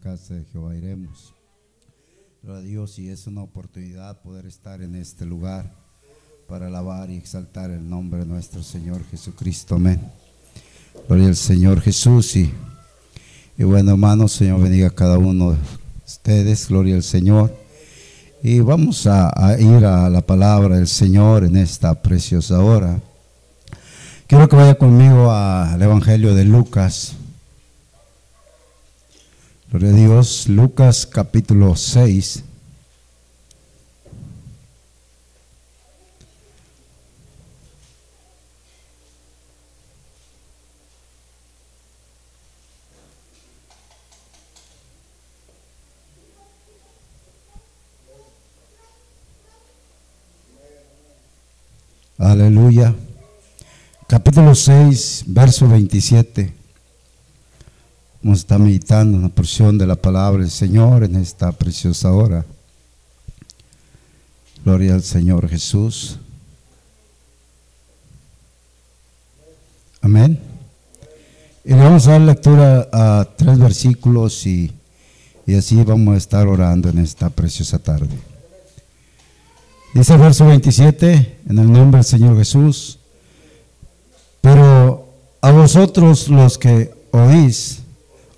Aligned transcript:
casa 0.00 0.34
de 0.34 0.44
Jehová 0.44 0.76
iremos. 0.76 1.34
Gloria 2.42 2.60
a 2.60 2.64
Dios 2.64 2.98
y 2.98 3.08
es 3.08 3.26
una 3.26 3.42
oportunidad 3.42 4.22
poder 4.22 4.46
estar 4.46 4.80
en 4.80 4.94
este 4.94 5.26
lugar 5.26 5.74
para 6.46 6.68
alabar 6.68 7.10
y 7.10 7.16
exaltar 7.16 7.70
el 7.70 7.88
nombre 7.88 8.20
de 8.20 8.26
nuestro 8.26 8.62
Señor 8.62 9.04
Jesucristo. 9.10 9.74
Amén. 9.74 10.00
Gloria 11.08 11.26
al 11.26 11.36
Señor 11.36 11.80
Jesús 11.80 12.36
y, 12.36 12.52
y 13.56 13.64
bueno 13.64 13.92
hermanos, 13.92 14.32
Señor 14.32 14.62
bendiga 14.62 14.90
cada 14.90 15.18
uno 15.18 15.52
de 15.52 15.58
ustedes. 16.06 16.68
Gloria 16.68 16.94
al 16.94 17.02
Señor. 17.02 17.54
Y 18.42 18.60
vamos 18.60 19.06
a 19.06 19.56
ir 19.58 19.84
a 19.84 20.08
la 20.08 20.22
palabra 20.22 20.76
del 20.76 20.86
Señor 20.86 21.44
en 21.44 21.56
esta 21.56 22.00
preciosa 22.00 22.60
hora. 22.60 23.00
Quiero 24.28 24.48
que 24.48 24.56
vaya 24.56 24.76
conmigo 24.76 25.32
al 25.32 25.82
Evangelio 25.82 26.34
de 26.34 26.44
Lucas. 26.44 27.17
Gloria 29.70 29.92
Dios, 29.92 30.48
Lucas 30.48 31.04
capítulo 31.04 31.76
6. 31.76 32.42
Aleluya. 52.16 52.94
Capítulo 54.06 54.54
6, 54.54 55.24
verso 55.26 55.68
27. 55.68 56.57
Vamos 58.20 58.38
a 58.38 58.40
estar 58.40 58.58
meditando 58.58 59.16
una 59.16 59.28
porción 59.28 59.78
de 59.78 59.86
la 59.86 59.94
palabra 59.94 60.42
del 60.42 60.50
Señor 60.50 61.04
en 61.04 61.14
esta 61.14 61.52
preciosa 61.52 62.12
hora. 62.12 62.44
Gloria 64.64 64.94
al 64.94 65.04
Señor 65.04 65.48
Jesús. 65.48 66.18
Amén. 70.00 70.40
Y 71.64 71.70
le 71.70 71.76
vamos 71.76 72.08
a 72.08 72.12
dar 72.12 72.20
lectura 72.22 72.88
a 72.92 73.28
tres 73.36 73.56
versículos 73.56 74.46
y, 74.46 74.72
y 75.46 75.54
así 75.54 75.76
vamos 75.84 76.14
a 76.14 76.18
estar 76.18 76.48
orando 76.48 76.88
en 76.88 76.98
esta 76.98 77.30
preciosa 77.30 77.78
tarde. 77.78 78.18
Dice 79.94 80.14
el 80.14 80.20
verso 80.20 80.44
27, 80.44 81.40
en 81.48 81.58
el 81.58 81.70
nombre 81.70 81.98
del 81.98 82.04
Señor 82.04 82.36
Jesús, 82.36 82.98
pero 84.40 85.08
a 85.40 85.52
vosotros 85.52 86.28
los 86.28 86.58
que 86.58 86.92
oís, 87.12 87.82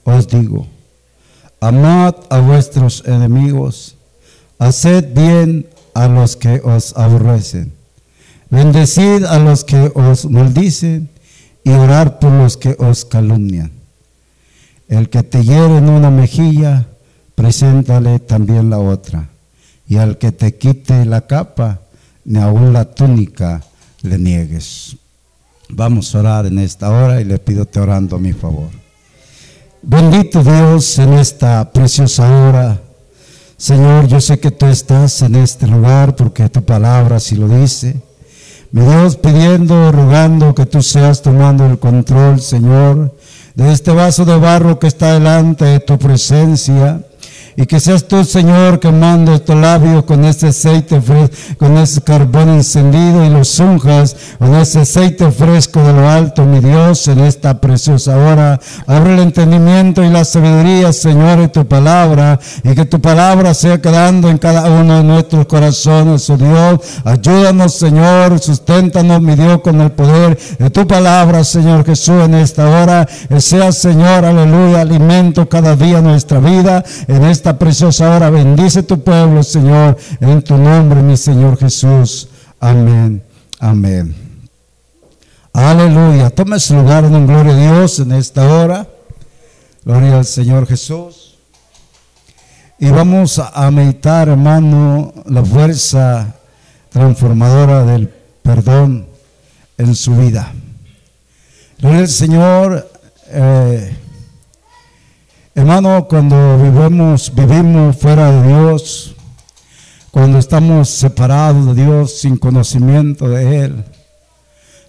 os 0.05 0.29
digo, 0.29 0.67
amad 1.61 2.15
a 2.31 2.41
vuestros 2.41 3.05
enemigos, 3.07 3.97
haced 4.59 5.13
bien 5.15 5.67
a 5.95 6.09
los 6.09 6.37
que 6.37 6.61
os 6.65 6.97
aborrecen, 6.97 7.73
bendecid 8.51 9.25
a 9.25 9.39
los 9.39 9.65
que 9.65 9.91
os 9.95 10.25
maldicen 10.27 11.11
y 11.65 11.71
orar 11.71 12.19
por 12.19 12.33
los 12.33 12.57
que 12.57 12.77
os 12.79 13.05
calumnian. 13.05 13.73
El 14.89 15.09
que 15.09 15.23
te 15.23 15.45
hiere 15.45 15.79
en 15.79 15.89
una 15.89 16.11
mejilla, 16.11 16.87
preséntale 17.35 18.19
también 18.19 18.71
la 18.71 18.79
otra 18.79 19.29
y 19.87 19.97
al 19.97 20.19
que 20.19 20.33
te 20.33 20.57
quite 20.57 21.05
la 21.05 21.27
capa, 21.27 21.81
ni 22.25 22.39
aun 22.39 22.73
la 22.73 22.85
túnica 22.85 23.63
le 24.03 24.19
niegues. 24.19 24.97
Vamos 25.69 26.15
a 26.15 26.21
orar 26.21 26.47
en 26.47 26.59
esta 26.59 26.91
hora 26.91 27.21
y 27.21 27.25
le 27.25 27.39
pido 27.39 27.67
te 27.67 27.81
orando 27.81 28.19
mi 28.19 28.33
favor. 28.33 28.80
Bendito 29.83 30.43
Dios 30.43 30.99
en 30.99 31.15
esta 31.15 31.73
preciosa 31.73 32.29
hora. 32.29 32.79
Señor, 33.57 34.09
yo 34.09 34.21
sé 34.21 34.39
que 34.39 34.51
tú 34.51 34.67
estás 34.67 35.23
en 35.23 35.37
este 35.37 35.67
lugar 35.67 36.15
porque 36.17 36.51
tu 36.51 36.63
palabra 36.63 37.17
así 37.17 37.35
lo 37.35 37.49
dice. 37.49 37.97
Mi 38.73 38.83
Dios 38.83 39.17
pidiendo, 39.17 39.91
rogando 39.91 40.55
que 40.55 40.67
tú 40.67 40.83
seas 40.83 41.23
tomando 41.23 41.65
el 41.65 41.79
control, 41.79 42.43
Señor, 42.43 43.17
de 43.55 43.73
este 43.73 43.93
vaso 43.93 44.27
de 44.27 44.37
barro 44.37 44.79
que 44.79 44.87
está 44.87 45.15
delante 45.15 45.65
de 45.65 45.81
tu 45.81 45.99
presencia. 45.99 47.03
Y 47.61 47.67
que 47.67 47.79
seas 47.79 48.05
tú, 48.05 48.25
Señor, 48.25 48.81
quemando 48.81 49.35
estos 49.35 49.55
labios 49.55 50.05
con 50.05 50.25
ese 50.25 50.47
aceite 50.47 50.99
fresco, 50.99 51.37
con 51.59 51.77
ese 51.77 52.01
carbón 52.01 52.49
encendido 52.49 53.23
y 53.23 53.29
los 53.29 53.59
unjas 53.59 54.17
con 54.39 54.55
ese 54.55 54.81
aceite 54.81 55.31
fresco 55.31 55.83
de 55.83 55.93
lo 55.93 56.09
alto, 56.09 56.47
mi 56.47 56.61
Dios, 56.61 57.07
en 57.09 57.21
esta 57.21 57.61
preciosa 57.61 58.17
hora. 58.17 58.59
Abre 58.87 59.13
el 59.13 59.21
entendimiento 59.21 60.03
y 60.03 60.09
la 60.09 60.25
sabiduría, 60.25 60.95
Señor, 60.95 61.39
de 61.39 61.49
tu 61.49 61.67
palabra 61.67 62.41
y 62.65 62.75
que 62.75 62.87
tu 62.87 62.99
palabra 62.99 63.53
sea 63.53 63.79
quedando 63.79 64.31
en 64.31 64.39
cada 64.39 64.71
uno 64.71 64.97
de 64.97 65.05
nuestros 65.05 65.45
corazones, 65.45 66.31
oh 66.31 66.39
Dios. 66.39 66.81
Ayúdanos, 67.05 67.75
Señor, 67.75 68.39
susténtanos, 68.39 69.21
mi 69.21 69.35
Dios, 69.35 69.61
con 69.61 69.83
el 69.83 69.93
poder 69.93 70.39
de 70.59 70.71
tu 70.71 70.87
palabra, 70.87 71.45
Señor 71.45 71.85
Jesús, 71.85 72.25
en 72.25 72.37
esta 72.37 72.67
hora. 72.71 73.07
Que 73.29 73.39
sea, 73.43 73.71
Señor, 73.71 74.25
aleluya, 74.25 74.81
alimento 74.81 75.47
cada 75.47 75.77
día 75.77 76.01
nuestra 76.01 76.41
vida 76.41 76.83
en 77.07 77.25
esta 77.25 77.50
preciosa 77.59 78.17
hora. 78.17 78.31
Bendice 78.31 78.83
tu 78.83 79.03
pueblo, 79.03 79.43
Señor, 79.43 79.97
en 80.21 80.43
tu 80.43 80.57
nombre, 80.57 81.03
mi 81.03 81.17
Señor 81.17 81.59
Jesús. 81.59 82.29
Amén. 82.59 83.23
Amén. 83.59 84.15
Aleluya. 85.53 86.31
Tome 86.31 86.61
su 86.61 86.75
lugar 86.75 87.05
en 87.05 87.27
gloria 87.27 87.53
a 87.53 87.57
Dios 87.57 87.99
en 87.99 88.13
esta 88.13 88.49
hora. 88.49 88.87
Gloria 89.85 90.19
al 90.19 90.25
Señor 90.25 90.67
Jesús. 90.67 91.39
Y 92.79 92.89
vamos 92.91 93.39
a 93.39 93.71
meditar, 93.71 94.29
hermano, 94.29 95.13
la 95.27 95.45
fuerza 95.45 96.35
transformadora 96.91 97.85
del 97.85 98.09
perdón 98.43 99.07
en 99.77 99.95
su 99.95 100.17
vida. 100.17 100.53
Gloria 101.79 102.01
al 102.01 102.09
Señor. 102.09 102.91
Eh, 103.29 103.97
Hermano, 105.53 106.07
cuando 106.09 106.59
vivimos, 106.59 107.35
vivimos 107.35 107.97
fuera 107.97 108.31
de 108.31 108.47
Dios, 108.47 109.17
cuando 110.13 110.39
estamos 110.39 110.89
separados 110.89 111.75
de 111.75 111.85
Dios 111.85 112.21
sin 112.21 112.37
conocimiento 112.37 113.29
de 113.29 113.65
Él, 113.65 113.85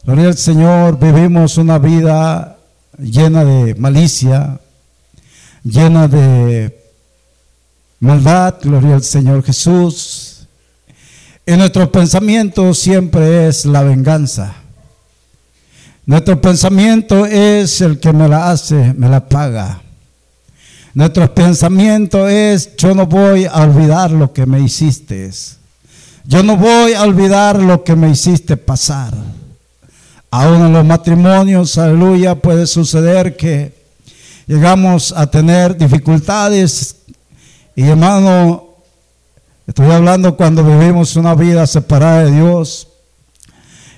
gloria 0.03 0.27
al 0.27 0.37
Señor, 0.37 0.99
vivimos 0.99 1.57
una 1.57 1.79
vida 1.79 2.57
llena 2.99 3.43
de 3.43 3.73
malicia, 3.73 4.59
llena 5.63 6.07
de 6.07 6.79
maldad, 7.99 8.53
gloria 8.61 8.93
al 8.93 9.03
Señor 9.03 9.43
Jesús. 9.43 10.47
En 11.43 11.57
nuestro 11.57 11.91
pensamiento 11.91 12.71
siempre 12.75 13.47
es 13.47 13.65
la 13.65 13.81
venganza. 13.81 14.53
Nuestro 16.05 16.39
pensamiento 16.39 17.25
es 17.25 17.81
el 17.81 17.99
que 17.99 18.13
me 18.13 18.27
la 18.27 18.51
hace, 18.51 18.93
me 18.93 19.09
la 19.09 19.27
paga. 19.27 19.80
Nuestro 20.93 21.33
pensamiento 21.33 22.27
es, 22.27 22.75
yo 22.75 22.93
no 22.93 23.05
voy 23.05 23.45
a 23.45 23.61
olvidar 23.61 24.11
lo 24.11 24.33
que 24.33 24.45
me 24.45 24.59
hiciste. 24.59 25.31
Yo 26.25 26.43
no 26.43 26.57
voy 26.57 26.93
a 26.93 27.03
olvidar 27.03 27.61
lo 27.61 27.83
que 27.83 27.95
me 27.95 28.09
hiciste 28.09 28.57
pasar. 28.57 29.13
Aún 30.29 30.65
en 30.65 30.73
los 30.73 30.85
matrimonios, 30.85 31.77
aleluya, 31.77 32.35
puede 32.35 32.67
suceder 32.67 33.37
que 33.37 33.73
llegamos 34.47 35.13
a 35.15 35.27
tener 35.27 35.77
dificultades. 35.77 36.97
Y 37.73 37.83
hermano, 37.83 38.75
estoy 39.65 39.91
hablando 39.91 40.35
cuando 40.35 40.63
vivimos 40.63 41.15
una 41.15 41.35
vida 41.35 41.65
separada 41.67 42.25
de 42.25 42.31
Dios. 42.31 42.89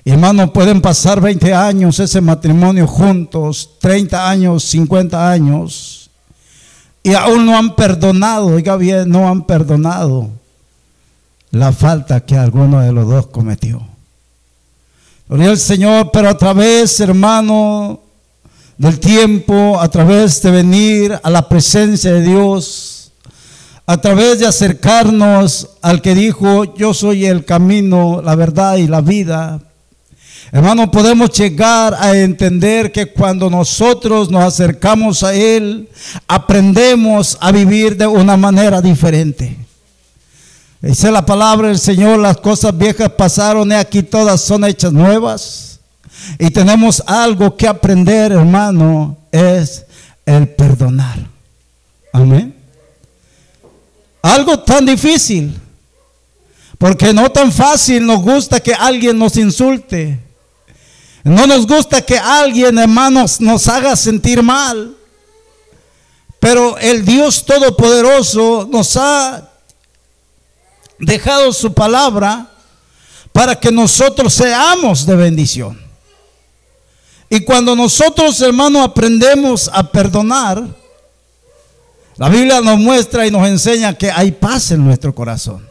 Y 0.05 0.11
hermano, 0.11 0.53
pueden 0.53 0.79
pasar 0.79 1.19
20 1.19 1.53
años 1.55 1.99
ese 1.99 2.21
matrimonio 2.21 2.85
juntos, 2.85 3.71
30 3.79 4.29
años, 4.29 4.63
50 4.65 5.31
años. 5.31 6.02
Y 7.03 7.13
aún 7.13 7.45
no 7.45 7.57
han 7.57 7.75
perdonado, 7.75 8.47
oiga 8.47 8.77
bien, 8.77 9.09
no 9.09 9.27
han 9.27 9.43
perdonado 9.43 10.29
la 11.51 11.71
falta 11.71 12.25
que 12.25 12.35
alguno 12.35 12.79
de 12.79 12.91
los 12.91 13.07
dos 13.07 13.27
cometió. 13.27 13.85
Gloria 15.27 15.51
al 15.51 15.59
Señor, 15.59 16.09
pero 16.11 16.29
a 16.29 16.37
través, 16.37 16.99
hermano, 16.99 17.99
del 18.77 18.99
tiempo, 18.99 19.79
a 19.79 19.87
través 19.89 20.41
de 20.41 20.51
venir 20.51 21.19
a 21.21 21.29
la 21.29 21.47
presencia 21.47 22.13
de 22.13 22.21
Dios, 22.23 23.11
a 23.85 23.97
través 23.97 24.39
de 24.39 24.47
acercarnos 24.47 25.69
al 25.81 26.01
que 26.01 26.15
dijo, 26.15 26.75
yo 26.75 26.93
soy 26.93 27.25
el 27.25 27.45
camino, 27.45 28.21
la 28.23 28.35
verdad 28.35 28.77
y 28.77 28.87
la 28.87 29.01
vida, 29.01 29.59
Hermano, 30.55 30.91
podemos 30.91 31.31
llegar 31.31 31.95
a 31.95 32.15
entender 32.15 32.91
que 32.91 33.07
cuando 33.07 33.49
nosotros 33.49 34.29
nos 34.29 34.43
acercamos 34.43 35.23
a 35.23 35.33
Él, 35.33 35.89
aprendemos 36.27 37.35
a 37.41 37.51
vivir 37.51 37.97
de 37.97 38.05
una 38.05 38.37
manera 38.37 38.79
diferente. 38.79 39.57
Dice 40.79 41.09
la 41.11 41.25
palabra 41.25 41.69
del 41.69 41.79
Señor, 41.79 42.19
las 42.19 42.37
cosas 42.37 42.77
viejas 42.77 43.09
pasaron 43.13 43.71
y 43.71 43.73
aquí 43.73 44.03
todas 44.03 44.41
son 44.41 44.63
hechas 44.63 44.93
nuevas. 44.93 45.79
Y 46.37 46.51
tenemos 46.51 47.01
algo 47.07 47.57
que 47.57 47.67
aprender, 47.67 48.31
hermano, 48.31 49.17
es 49.31 49.83
el 50.23 50.49
perdonar. 50.49 51.17
Amén. 52.11 52.53
algo 54.21 54.59
tan 54.59 54.85
difícil. 54.85 55.59
Porque 56.77 57.11
no 57.11 57.31
tan 57.31 57.51
fácil 57.51 58.05
nos 58.05 58.21
gusta 58.21 58.59
que 58.59 58.75
alguien 58.75 59.17
nos 59.17 59.35
insulte. 59.35 60.19
No 61.23 61.47
nos 61.47 61.65
gusta 61.65 62.01
que 62.01 62.17
alguien, 62.17 62.77
hermanos, 62.77 63.39
nos 63.39 63.67
haga 63.67 63.95
sentir 63.95 64.43
mal. 64.43 64.95
Pero 66.39 66.77
el 66.77 67.05
Dios 67.05 67.45
Todopoderoso 67.45 68.67
nos 68.69 68.97
ha 68.97 69.49
dejado 70.99 71.53
su 71.53 71.73
palabra 71.73 72.49
para 73.31 73.57
que 73.57 73.71
nosotros 73.71 74.33
seamos 74.33 75.05
de 75.05 75.15
bendición. 75.15 75.81
Y 77.29 77.39
cuando 77.45 77.75
nosotros, 77.75 78.39
hermanos, 78.41 78.83
aprendemos 78.83 79.71
a 79.73 79.89
perdonar, 79.89 80.63
la 82.17 82.29
Biblia 82.29 82.59
nos 82.59 82.77
muestra 82.77 83.25
y 83.25 83.31
nos 83.31 83.47
enseña 83.47 83.97
que 83.97 84.11
hay 84.11 84.33
paz 84.33 84.71
en 84.71 84.85
nuestro 84.85 85.15
corazón. 85.15 85.67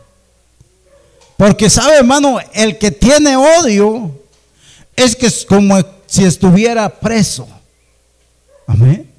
Porque 1.36 1.68
sabe, 1.68 1.96
hermano, 1.96 2.38
el 2.54 2.78
que 2.78 2.90
tiene 2.90 3.36
odio 3.36 4.21
es 4.96 5.16
que 5.16 5.26
es 5.26 5.44
como 5.44 5.78
si 6.06 6.24
estuviera 6.24 6.88
preso. 6.88 7.48
Amén. 8.66 9.10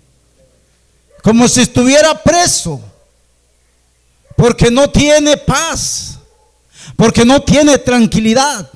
Como 1.23 1.47
si 1.47 1.61
estuviera 1.61 2.21
preso. 2.21 2.81
Porque 4.35 4.69
no 4.69 4.89
tiene 4.89 5.37
paz. 5.37 6.19
Porque 6.95 7.25
no 7.25 7.41
tiene 7.41 7.77
tranquilidad. 7.77 8.69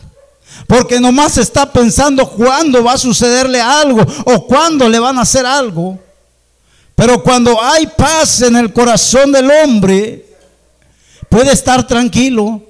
Porque 0.66 1.00
nomás 1.00 1.38
está 1.38 1.72
pensando 1.72 2.30
cuándo 2.30 2.84
va 2.84 2.94
a 2.94 2.98
sucederle 2.98 3.62
algo 3.62 4.06
o 4.26 4.48
cuándo 4.48 4.90
le 4.90 5.00
van 5.00 5.18
a 5.18 5.22
hacer 5.22 5.46
algo. 5.46 6.00
Pero 6.96 7.22
cuando 7.22 7.62
hay 7.62 7.88
paz 7.88 8.42
en 8.42 8.56
el 8.56 8.74
corazón 8.74 9.32
del 9.32 9.50
hombre, 9.52 10.26
puede 11.30 11.52
estar 11.52 11.86
tranquilo 11.86 12.64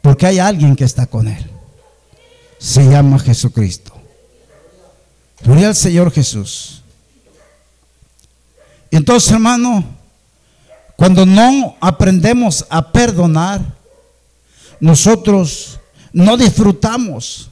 porque 0.00 0.26
hay 0.26 0.38
alguien 0.38 0.76
que 0.76 0.84
está 0.84 1.06
con 1.06 1.26
él. 1.26 1.51
Se 2.62 2.88
llama 2.88 3.18
Jesucristo. 3.18 3.92
Gloria 5.42 5.66
al 5.66 5.74
Señor 5.74 6.12
Jesús. 6.12 6.84
Entonces, 8.88 9.32
hermano, 9.32 9.84
cuando 10.94 11.26
no 11.26 11.76
aprendemos 11.80 12.64
a 12.70 12.92
perdonar, 12.92 13.60
nosotros 14.78 15.80
no 16.12 16.36
disfrutamos, 16.36 17.50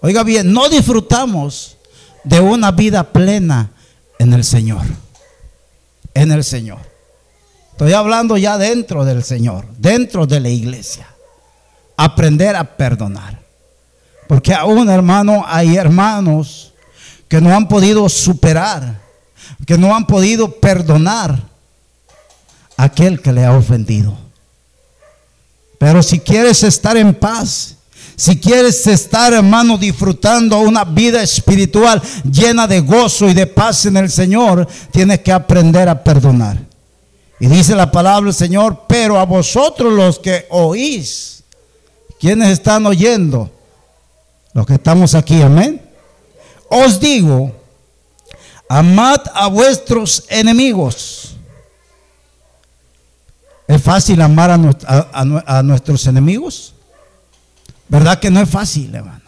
oiga 0.00 0.22
bien, 0.22 0.50
no 0.50 0.70
disfrutamos 0.70 1.76
de 2.24 2.40
una 2.40 2.70
vida 2.70 3.12
plena 3.12 3.70
en 4.18 4.32
el 4.32 4.44
Señor. 4.44 4.86
En 6.14 6.32
el 6.32 6.42
Señor. 6.42 6.78
Estoy 7.72 7.92
hablando 7.92 8.38
ya 8.38 8.56
dentro 8.56 9.04
del 9.04 9.22
Señor, 9.24 9.66
dentro 9.76 10.26
de 10.26 10.40
la 10.40 10.48
iglesia. 10.48 11.06
Aprender 11.98 12.56
a 12.56 12.78
perdonar. 12.78 13.39
Porque 14.30 14.54
aún, 14.54 14.88
hermano, 14.88 15.44
hay 15.44 15.76
hermanos 15.76 16.72
que 17.26 17.40
no 17.40 17.52
han 17.52 17.66
podido 17.66 18.08
superar, 18.08 19.00
que 19.66 19.76
no 19.76 19.92
han 19.92 20.06
podido 20.06 20.52
perdonar 20.60 21.36
a 22.76 22.84
aquel 22.84 23.20
que 23.20 23.32
le 23.32 23.44
ha 23.44 23.56
ofendido. 23.56 24.16
Pero 25.80 26.00
si 26.00 26.20
quieres 26.20 26.62
estar 26.62 26.96
en 26.96 27.12
paz, 27.12 27.74
si 28.14 28.38
quieres 28.38 28.86
estar, 28.86 29.32
hermano, 29.32 29.76
disfrutando 29.76 30.60
una 30.60 30.84
vida 30.84 31.20
espiritual 31.24 32.00
llena 32.22 32.68
de 32.68 32.78
gozo 32.78 33.28
y 33.28 33.34
de 33.34 33.48
paz 33.48 33.86
en 33.86 33.96
el 33.96 34.08
Señor, 34.08 34.68
tienes 34.92 35.18
que 35.22 35.32
aprender 35.32 35.88
a 35.88 36.04
perdonar. 36.04 36.56
Y 37.40 37.48
dice 37.48 37.74
la 37.74 37.90
palabra 37.90 38.26
del 38.26 38.34
Señor, 38.34 38.84
pero 38.86 39.18
a 39.18 39.24
vosotros 39.24 39.92
los 39.92 40.20
que 40.20 40.46
oís, 40.50 41.42
¿quiénes 42.20 42.50
están 42.50 42.86
oyendo? 42.86 43.50
Los 44.52 44.66
que 44.66 44.74
estamos 44.74 45.14
aquí, 45.14 45.40
amén. 45.42 45.80
Os 46.68 47.00
digo, 47.00 47.52
amad 48.68 49.20
a 49.34 49.48
vuestros 49.48 50.24
enemigos 50.28 51.30
¿Es 53.70 53.80
fácil 53.80 54.20
amar 54.20 54.50
a, 54.50 55.62
nuestros 55.62 56.04
enemigos? 56.08 56.74
¿Verdad 57.86 58.18
que 58.18 58.28
no 58.28 58.40
es 58.40 58.50
fácil, 58.50 58.92
hermano? 58.92 59.22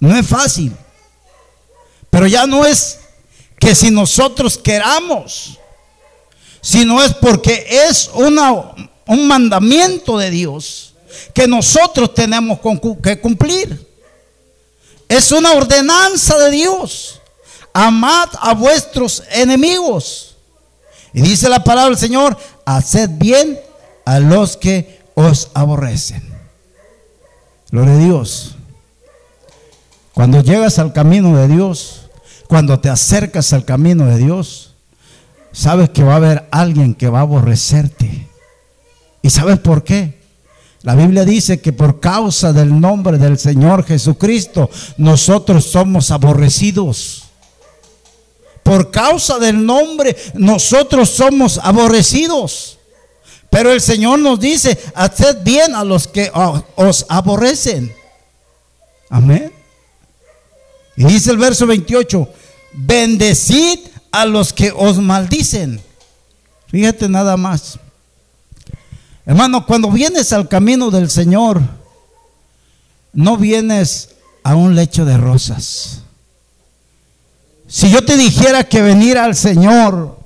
No 0.00 0.14
es 0.14 0.26
fácil. 0.26 0.76
Pero 2.10 2.26
ya 2.26 2.46
no 2.46 2.66
es 2.66 2.98
que 3.58 3.74
si 3.74 3.90
nosotros 3.90 4.58
queramos, 4.58 5.58
sino 6.60 7.02
es 7.02 7.14
porque 7.14 7.66
es 7.88 8.10
una, 8.12 8.52
un 9.06 9.26
mandamiento 9.26 10.18
de 10.18 10.28
Dios 10.28 10.92
que 11.32 11.48
nosotros 11.48 12.12
tenemos 12.12 12.58
que 13.02 13.18
cumplir. 13.18 13.87
Es 15.08 15.32
una 15.32 15.52
ordenanza 15.52 16.38
de 16.38 16.50
Dios. 16.50 17.20
Amad 17.72 18.28
a 18.40 18.54
vuestros 18.54 19.22
enemigos. 19.30 20.36
Y 21.12 21.22
dice 21.22 21.48
la 21.48 21.64
palabra 21.64 21.90
del 21.90 21.98
Señor, 21.98 22.36
haced 22.64 23.08
bien 23.14 23.58
a 24.04 24.20
los 24.20 24.56
que 24.56 25.00
os 25.14 25.50
aborrecen. 25.54 26.22
Gloria 27.70 27.94
a 27.94 27.98
Dios. 27.98 28.54
Cuando 30.12 30.42
llegas 30.42 30.78
al 30.78 30.92
camino 30.92 31.36
de 31.36 31.48
Dios, 31.48 32.08
cuando 32.48 32.80
te 32.80 32.88
acercas 32.88 33.52
al 33.52 33.64
camino 33.64 34.06
de 34.06 34.18
Dios, 34.18 34.74
sabes 35.52 35.90
que 35.90 36.02
va 36.02 36.14
a 36.14 36.16
haber 36.16 36.48
alguien 36.50 36.94
que 36.94 37.08
va 37.08 37.20
a 37.20 37.22
aborrecerte. 37.22 38.28
¿Y 39.22 39.30
sabes 39.30 39.58
por 39.58 39.84
qué? 39.84 40.17
La 40.82 40.94
Biblia 40.94 41.24
dice 41.24 41.60
que 41.60 41.72
por 41.72 42.00
causa 42.00 42.52
del 42.52 42.80
nombre 42.80 43.18
del 43.18 43.38
Señor 43.38 43.84
Jesucristo, 43.84 44.70
nosotros 44.96 45.64
somos 45.64 46.10
aborrecidos 46.10 47.28
por 48.68 48.90
causa 48.90 49.38
del 49.38 49.64
nombre 49.64 50.14
nosotros 50.34 51.08
somos 51.08 51.58
aborrecidos. 51.62 52.78
Pero 53.48 53.72
el 53.72 53.80
Señor 53.80 54.18
nos 54.18 54.38
dice, 54.38 54.78
haced 54.94 55.38
bien 55.42 55.74
a 55.74 55.84
los 55.84 56.06
que 56.06 56.30
os 56.76 57.06
aborrecen. 57.08 57.90
Amén. 59.08 59.50
Y 60.98 61.04
dice 61.06 61.30
el 61.30 61.38
verso 61.38 61.66
28, 61.66 62.28
bendecid 62.74 63.78
a 64.12 64.26
los 64.26 64.52
que 64.52 64.70
os 64.76 64.98
maldicen. 64.98 65.80
Fíjate 66.66 67.08
nada 67.08 67.38
más. 67.38 67.78
Hermano, 69.28 69.66
cuando 69.66 69.90
vienes 69.90 70.32
al 70.32 70.48
camino 70.48 70.90
del 70.90 71.10
Señor, 71.10 71.60
no 73.12 73.36
vienes 73.36 74.14
a 74.42 74.56
un 74.56 74.74
lecho 74.74 75.04
de 75.04 75.18
rosas. 75.18 76.00
Si 77.66 77.90
yo 77.90 78.02
te 78.02 78.16
dijera 78.16 78.64
que 78.64 78.80
venir 78.80 79.18
al 79.18 79.36
Señor 79.36 80.18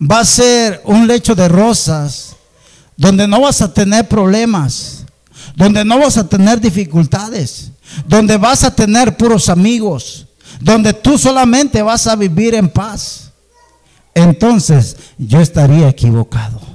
va 0.00 0.20
a 0.20 0.24
ser 0.24 0.80
un 0.84 1.08
lecho 1.08 1.34
de 1.34 1.48
rosas, 1.48 2.36
donde 2.96 3.26
no 3.26 3.40
vas 3.40 3.62
a 3.62 3.74
tener 3.74 4.06
problemas, 4.06 5.04
donde 5.56 5.84
no 5.84 5.98
vas 5.98 6.18
a 6.18 6.28
tener 6.28 6.60
dificultades, 6.60 7.72
donde 8.06 8.36
vas 8.36 8.62
a 8.62 8.72
tener 8.72 9.16
puros 9.16 9.48
amigos, 9.48 10.28
donde 10.60 10.92
tú 10.92 11.18
solamente 11.18 11.82
vas 11.82 12.06
a 12.06 12.14
vivir 12.14 12.54
en 12.54 12.68
paz, 12.68 13.32
entonces 14.14 14.96
yo 15.18 15.40
estaría 15.40 15.88
equivocado. 15.88 16.67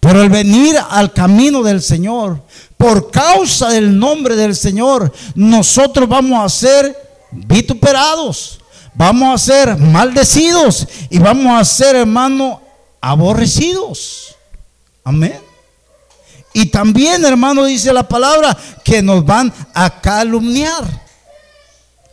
Pero 0.00 0.22
el 0.22 0.30
venir 0.30 0.76
al 0.90 1.12
camino 1.12 1.62
del 1.62 1.82
Señor, 1.82 2.40
por 2.76 3.10
causa 3.10 3.70
del 3.70 3.98
nombre 3.98 4.36
del 4.36 4.54
Señor, 4.54 5.12
nosotros 5.34 6.08
vamos 6.08 6.44
a 6.44 6.48
ser 6.48 6.96
vituperados, 7.32 8.60
vamos 8.94 9.34
a 9.34 9.44
ser 9.44 9.76
maldecidos 9.76 10.86
y 11.10 11.18
vamos 11.18 11.60
a 11.60 11.64
ser, 11.64 11.96
hermano, 11.96 12.62
aborrecidos. 13.00 14.36
Amén. 15.02 15.40
Y 16.52 16.66
también, 16.66 17.24
hermano, 17.24 17.64
dice 17.64 17.92
la 17.92 18.06
palabra 18.06 18.56
que 18.84 19.02
nos 19.02 19.24
van 19.24 19.52
a 19.74 20.00
calumniar. 20.00 20.84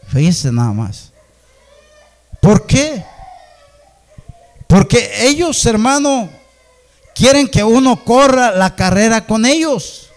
Fíjense 0.07 0.51
nada 0.51 0.71
más. 0.71 1.11
¿Por 2.41 2.65
qué? 2.65 3.03
Porque 4.67 5.27
ellos, 5.27 5.65
hermano, 5.65 6.29
quieren 7.15 7.47
que 7.47 7.63
uno 7.63 8.03
corra 8.03 8.51
la 8.51 8.75
carrera 8.75 9.25
con 9.25 9.45
ellos. 9.45 10.09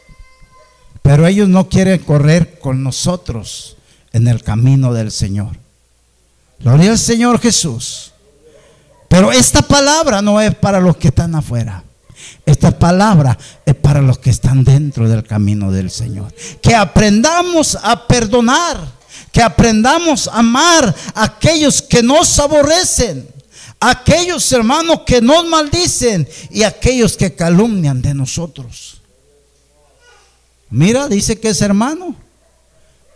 Pero 1.00 1.26
ellos 1.26 1.48
no 1.48 1.70
quieren 1.70 2.00
correr 2.00 2.58
con 2.58 2.82
nosotros 2.82 3.76
en 4.12 4.28
el 4.28 4.42
camino 4.42 4.92
del 4.92 5.10
Señor. 5.10 5.56
Gloria 6.58 6.90
al 6.90 6.98
Señor 6.98 7.40
Jesús. 7.40 8.12
Pero 9.08 9.32
esta 9.32 9.62
palabra 9.62 10.20
no 10.20 10.38
es 10.40 10.54
para 10.54 10.80
los 10.80 10.96
que 10.98 11.08
están 11.08 11.34
afuera. 11.34 11.82
Esta 12.44 12.78
palabra 12.78 13.38
es 13.64 13.74
para 13.74 14.02
los 14.02 14.18
que 14.18 14.30
están 14.30 14.64
dentro 14.64 15.08
del 15.08 15.22
camino 15.22 15.70
del 15.70 15.90
Señor. 15.90 16.34
Que 16.60 16.74
aprendamos 16.74 17.78
a 17.80 18.06
perdonar. 18.06 18.98
Que 19.32 19.40
aprendamos 19.40 20.28
a 20.28 20.40
amar 20.40 20.94
a 21.14 21.24
aquellos 21.24 21.80
que 21.80 22.02
nos 22.02 22.38
aborrecen. 22.38 23.37
Aquellos 23.80 24.50
hermanos 24.52 25.02
que 25.06 25.20
nos 25.20 25.46
maldicen 25.46 26.28
y 26.50 26.62
aquellos 26.62 27.16
que 27.16 27.34
calumnian 27.34 28.02
de 28.02 28.14
nosotros. 28.14 29.00
Mira, 30.70 31.08
dice 31.08 31.38
que 31.38 31.48
es 31.50 31.62
hermano 31.62 32.14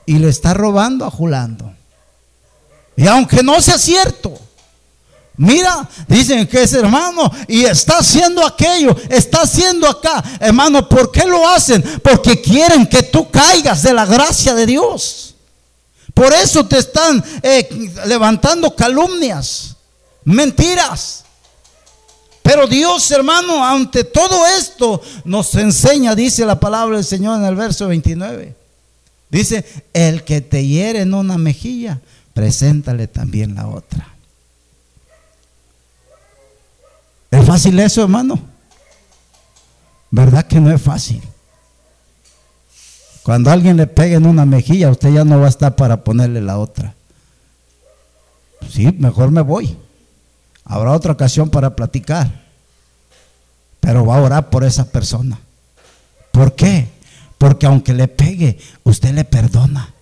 y 0.07 0.19
le 0.19 0.29
está 0.29 0.55
robando 0.55 1.05
a 1.05 1.11
Julando. 1.11 1.73
Y 2.97 3.07
aunque 3.07 3.43
no 3.43 3.61
sea 3.61 3.79
cierto, 3.79 4.39
Mira, 5.37 5.89
dicen 6.07 6.47
que 6.47 6.63
es 6.63 6.73
hermano 6.75 7.31
y 7.49 7.65
está 7.65 7.99
haciendo 7.99 8.45
aquello, 8.45 8.95
está 9.09 9.43
haciendo 9.43 9.89
acá. 9.89 10.23
Hermano, 10.39 10.87
¿por 10.89 11.11
qué 11.11 11.25
lo 11.25 11.49
hacen? 11.49 11.83
Porque 12.03 12.41
quieren 12.41 12.87
que 12.87 13.03
tú 13.03 13.31
caigas 13.31 13.83
de 13.83 13.95
la 13.95 14.05
gracia 14.05 14.55
de 14.55 14.67
Dios. 14.67 15.35
Por 16.13 16.33
eso 16.35 16.67
te 16.67 16.79
están 16.79 17.25
eh, 17.43 17.67
levantando 18.07 18.77
calumnias, 18.77 19.72
mentiras. 20.25 21.25
Pero 22.43 22.67
Dios, 22.67 23.11
hermano, 23.11 23.65
ante 23.65 24.05
todo 24.05 24.47
esto 24.59 25.01
nos 25.25 25.55
enseña, 25.55 26.15
dice 26.15 26.45
la 26.45 26.59
palabra 26.59 26.97
del 26.97 27.05
Señor 27.05 27.39
en 27.39 27.47
el 27.47 27.55
verso 27.55 27.87
29. 27.89 28.55
Dice, 29.31 29.65
el 29.93 30.25
que 30.25 30.41
te 30.41 30.67
hiere 30.67 31.01
en 31.01 31.15
una 31.15 31.39
mejilla, 31.39 32.01
preséntale 32.35 33.07
también 33.07 33.55
la 33.55 33.69
otra. 33.69 34.09
¿Es 37.31 37.47
fácil 37.47 37.79
eso, 37.81 38.03
hermano? 38.03 38.39
¿Verdad 40.11 40.47
que 40.47 40.61
no 40.61 40.71
es 40.71 40.83
fácil? 40.83 41.23
Cuando 43.23 43.51
alguien 43.51 43.77
le 43.77 43.87
pegue 43.87 44.17
en 44.17 44.27
una 44.27 44.45
mejilla, 44.45 44.91
usted 44.91 45.15
ya 45.15 45.25
no 45.25 45.39
va 45.39 45.47
a 45.47 45.51
estar 45.51 45.77
para 45.77 46.05
ponerle 46.05 46.43
la 46.43 46.59
otra. 46.59 46.95
Sí, 48.69 48.95
mejor 48.99 49.31
me 49.31 49.41
voy. 49.41 49.77
Habrá 50.65 50.93
otra 50.93 51.13
ocasión 51.13 51.51
para 51.51 51.75
platicar. 51.75 52.43
Pero 53.81 54.07
va 54.07 54.17
a 54.17 54.23
orar 54.23 54.51
por 54.51 54.65
esa 54.65 54.85
persona. 54.85 55.39
¿Por 56.31 56.55
qué? 56.55 56.89
Porque 57.39 57.67
aunque 57.67 57.93
le 57.93 58.09
pegue, 58.09 58.59
usted 58.85 59.13
le 59.13 59.25
perdona. 59.25 59.93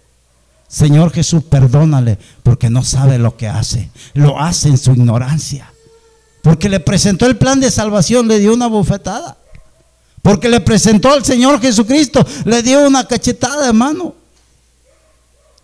Señor 0.69 1.11
Jesús, 1.11 1.43
perdónale 1.43 2.19
porque 2.43 2.71
no 2.71 2.85
sabe 2.85 3.19
lo 3.19 3.37
que 3.37 3.49
hace. 3.49 3.91
Lo 4.15 4.39
hace 4.41 4.69
en 4.69 4.79
su 4.79 4.93
ignorancia. 4.93 5.73
Porque 6.43 6.69
le 6.69 6.81
presentó 6.81 7.27
el 7.27 7.37
plan 7.37 7.61
de 7.61 7.71
salvación, 7.71 8.29
le 8.29 8.39
dio 8.39 8.55
una 8.55 8.69
bofetada. 8.69 9.37
Porque 10.23 10.49
le 10.49 10.61
presentó 10.61 11.11
al 11.11 11.25
Señor 11.25 11.61
Jesucristo, 11.61 12.25
le 12.45 12.63
dio 12.63 12.87
una 12.87 13.07
cachetada, 13.07 13.69
hermano. 13.69 14.15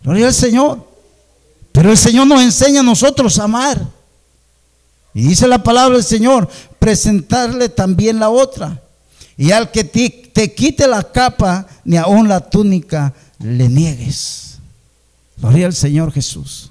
Gloria 0.03 0.27
al 0.27 0.33
Señor. 0.33 0.85
Pero 1.71 1.91
el 1.91 1.97
Señor 1.97 2.27
nos 2.27 2.41
enseña 2.41 2.81
a 2.81 2.83
nosotros 2.83 3.37
a 3.39 3.43
amar. 3.43 3.79
Y 5.17 5.23
dice 5.23 5.47
la 5.47 5.63
palabra 5.63 5.95
del 5.95 6.03
Señor, 6.03 6.47
presentarle 6.77 7.69
también 7.69 8.19
la 8.19 8.29
otra. 8.29 8.83
Y 9.35 9.49
al 9.49 9.71
que 9.71 9.83
te, 9.83 10.11
te 10.11 10.53
quite 10.53 10.87
la 10.87 11.11
capa, 11.11 11.65
ni 11.83 11.97
aún 11.97 12.27
la 12.27 12.39
túnica 12.39 13.15
le 13.39 13.67
niegues. 13.67 14.59
Gloria 15.37 15.65
al 15.65 15.73
Señor 15.73 16.11
Jesús. 16.11 16.69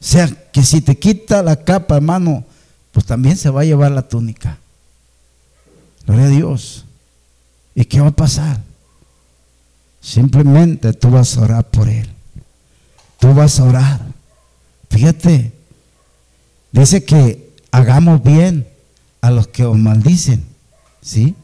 O 0.00 0.04
sea, 0.04 0.26
que 0.50 0.64
si 0.64 0.80
te 0.80 0.98
quita 0.98 1.40
la 1.40 1.62
capa, 1.62 1.94
hermano, 1.94 2.44
pues 2.90 3.06
también 3.06 3.36
se 3.36 3.48
va 3.48 3.60
a 3.60 3.64
llevar 3.64 3.92
la 3.92 4.02
túnica. 4.02 4.58
Gloria 6.04 6.26
a 6.26 6.30
Dios. 6.30 6.84
¿Y 7.76 7.84
qué 7.84 8.00
va 8.00 8.08
a 8.08 8.10
pasar? 8.10 8.60
Simplemente 10.00 10.92
tú 10.94 11.10
vas 11.10 11.36
a 11.36 11.42
orar 11.42 11.64
por 11.70 11.88
él. 11.88 12.10
Tú 13.20 13.32
vas 13.34 13.60
a 13.60 13.62
orar. 13.62 14.00
Fíjate, 14.90 15.57
dice 16.72 17.04
que 17.04 17.54
hagamos 17.70 18.22
bien 18.22 18.66
a 19.20 19.30
los 19.30 19.48
que 19.48 19.64
os 19.64 19.76
maldicen. 19.76 20.44
¿Sí? 21.00 21.34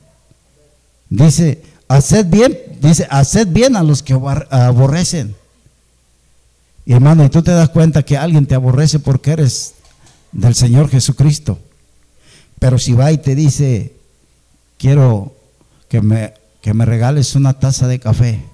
Dice, 1.08 1.62
haced 1.88 2.26
bien, 2.26 2.58
dice, 2.80 3.06
haced 3.10 3.48
bien 3.48 3.76
a 3.76 3.82
los 3.82 4.02
que 4.02 4.14
aborrecen. 4.14 5.36
Y 6.86 6.92
hermano, 6.92 7.24
y 7.24 7.30
tú 7.30 7.42
te 7.42 7.52
das 7.52 7.70
cuenta 7.70 8.02
que 8.02 8.16
alguien 8.16 8.46
te 8.46 8.54
aborrece 8.54 8.98
porque 8.98 9.32
eres 9.32 9.74
del 10.32 10.54
Señor 10.54 10.90
Jesucristo. 10.90 11.58
Pero 12.58 12.78
si 12.78 12.92
va 12.92 13.12
y 13.12 13.18
te 13.18 13.34
dice, 13.34 13.94
quiero 14.76 15.34
que 15.88 16.02
me, 16.02 16.34
que 16.60 16.74
me 16.74 16.84
regales 16.84 17.34
una 17.36 17.58
taza 17.58 17.86
de 17.86 18.00
café, 18.00 18.44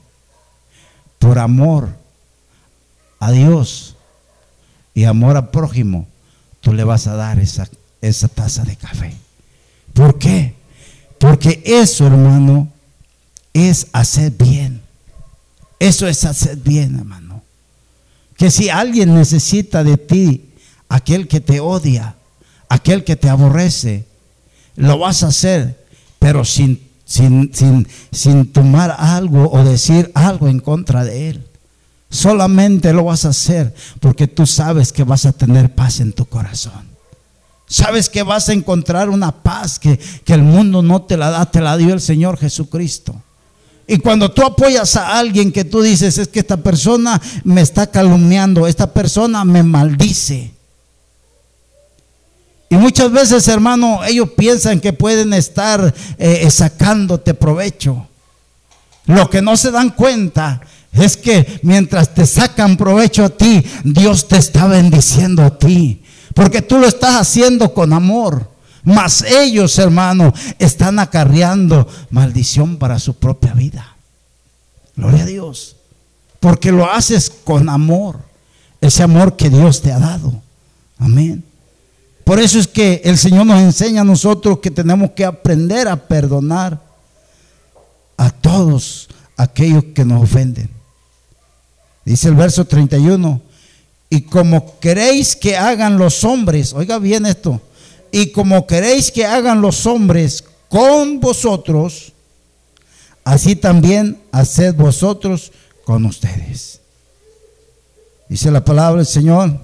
por 1.19 1.39
amor 1.39 1.89
a 3.19 3.31
Dios 3.31 3.97
y 4.95 5.05
amor 5.05 5.37
al 5.37 5.51
prójimo, 5.51 6.07
tú 6.61 6.73
le 6.73 6.85
vas 6.85 7.07
a 7.07 7.15
dar 7.15 7.39
esa, 7.39 7.69
esa 8.01 8.29
taza 8.29 8.65
de 8.65 8.77
café. 8.77 9.15
¿Por 9.93 10.19
qué? 10.19 10.55
Porque 11.19 11.63
eso, 11.65 12.07
hermano, 12.07 12.69
es 13.53 13.89
hacer 13.93 14.33
bien. 14.33 14.81
Eso 15.79 16.07
es 16.07 16.25
hacer 16.25 16.57
bien, 16.57 16.97
hermano. 16.97 17.43
Que 18.37 18.51
si 18.51 18.69
alguien 18.71 19.15
necesita 19.15 19.85
de 19.85 19.97
ti, 19.97 20.51
aquel 20.89 21.29
que 21.29 21.41
te 21.41 21.61
odia, 21.61 22.17
aquel 22.69 23.05
que 23.05 23.17
te 23.17 23.29
aborrece, 23.29 24.07
lo 24.77 24.99
vas 24.99 25.23
a 25.23 25.29
hacer, 25.29 25.87
pero 26.19 26.45
sin, 26.45 26.89
sin, 27.05 27.55
sin, 27.55 27.87
sin 28.13 28.51
tomar 28.51 28.95
algo 28.99 29.51
o 29.51 29.65
decir 29.65 30.11
algo 30.15 30.49
en 30.49 30.61
contra 30.61 31.05
de 31.05 31.31
él. 31.31 31.50
Solamente 32.11 32.93
lo 32.93 33.05
vas 33.05 33.25
a 33.25 33.29
hacer 33.29 33.73
porque 34.01 34.27
tú 34.27 34.45
sabes 34.45 34.93
que 34.93 35.05
vas 35.05 35.27
a 35.27 35.33
tener 35.33 35.75
paz 35.75 36.01
en 36.01 36.13
tu 36.13 36.27
corazón. 36.27 36.91
Sabes 37.69 38.09
que 38.09 38.25
vas 38.25 38.49
a 38.49 38.53
encontrar 38.53 39.09
una 39.09 39.31
paz 39.31 39.79
que, 39.79 39.97
que 39.97 40.35
el 40.35 40.43
mundo 40.43 40.83
no 40.83 41.03
te 41.03 41.17
la 41.17 41.31
da, 41.31 41.49
te 41.49 41.61
la 41.61 41.77
dio 41.77 41.95
el 41.95 42.01
Señor 42.01 42.37
Jesucristo. 42.37 43.15
Y 43.87 43.99
cuando 43.99 44.33
tú 44.33 44.43
apoyas 44.43 44.97
a 44.97 45.19
alguien 45.19 45.53
que 45.53 45.65
tú 45.65 45.81
dices, 45.81 46.19
es 46.19 46.27
que 46.27 46.41
esta 46.41 46.57
persona 46.57 47.21
me 47.45 47.61
está 47.61 47.87
calumniando, 47.87 48.67
esta 48.67 48.93
persona 48.93 49.45
me 49.45 49.63
maldice. 49.63 50.53
Y 52.69 52.77
muchas 52.77 53.11
veces, 53.11 53.47
hermano, 53.49 54.05
ellos 54.05 54.31
piensan 54.37 54.81
que 54.81 54.93
pueden 54.93 55.33
estar 55.33 55.93
eh, 56.19 56.49
sacándote 56.51 57.35
provecho. 57.35 58.07
Lo 59.07 59.29
que 59.29 59.43
no 59.43 59.57
se 59.57 59.73
dan 59.73 59.91
cuenta 59.91 60.61
es 60.93 61.17
que 61.17 61.61
mientras 61.63 62.15
te 62.15 62.27
sacan 62.27 62.77
provecho 62.77 63.25
a 63.25 63.29
ti, 63.31 63.65
Dios 63.85 64.27
te 64.27 64.37
está 64.37 64.67
bendiciendo 64.67 65.45
a 65.45 65.59
ti. 65.59 66.03
Porque 66.35 66.63
tú 66.63 66.79
lo 66.79 66.87
estás 66.87 67.17
haciendo 67.17 67.73
con 67.73 67.93
amor. 67.93 68.51
Mas 68.83 69.23
ellos, 69.23 69.79
hermano, 69.79 70.33
están 70.59 70.99
acarreando 70.99 71.87
maldición 72.11 72.77
para 72.77 72.99
su 72.99 73.15
propia 73.15 73.53
vida. 73.53 73.97
Gloria 74.97 75.23
a 75.23 75.27
Dios. 75.27 75.77
Porque 76.41 76.73
lo 76.73 76.91
haces 76.91 77.31
con 77.31 77.69
amor. 77.69 78.19
Ese 78.81 79.03
amor 79.03 79.37
que 79.37 79.51
Dios 79.51 79.83
te 79.83 79.93
ha 79.93 79.99
dado. 79.99 80.41
Amén. 80.99 81.45
Por 82.25 82.41
eso 82.41 82.59
es 82.59 82.67
que 82.67 83.03
el 83.05 83.19
Señor 83.19 83.47
nos 83.47 83.61
enseña 83.61 84.01
a 84.01 84.05
nosotros 84.05 84.61
que 84.61 84.71
tenemos 84.71 85.11
que 85.11 85.25
aprender 85.25 85.89
a 85.89 85.97
perdonar 85.97 86.81
a 88.17 88.31
todos 88.31 89.09
aquellos 89.37 89.85
que 89.95 90.05
nos 90.05 90.23
ofenden. 90.23 90.80
Dice 92.11 92.27
el 92.27 92.35
verso 92.35 92.65
31, 92.65 93.41
y 94.09 94.23
como 94.23 94.81
queréis 94.81 95.37
que 95.37 95.57
hagan 95.57 95.97
los 95.97 96.25
hombres, 96.25 96.73
oiga 96.73 96.99
bien 96.99 97.25
esto, 97.25 97.61
y 98.11 98.33
como 98.33 98.67
queréis 98.67 99.13
que 99.13 99.25
hagan 99.25 99.61
los 99.61 99.87
hombres 99.87 100.43
con 100.69 101.21
vosotros, 101.21 102.13
así 103.23 103.55
también 103.55 104.21
haced 104.33 104.75
vosotros 104.75 105.53
con 105.85 106.05
ustedes. 106.05 106.81
Dice 108.29 108.51
la 108.51 108.65
palabra 108.65 108.97
del 108.97 109.07
Señor. 109.07 109.61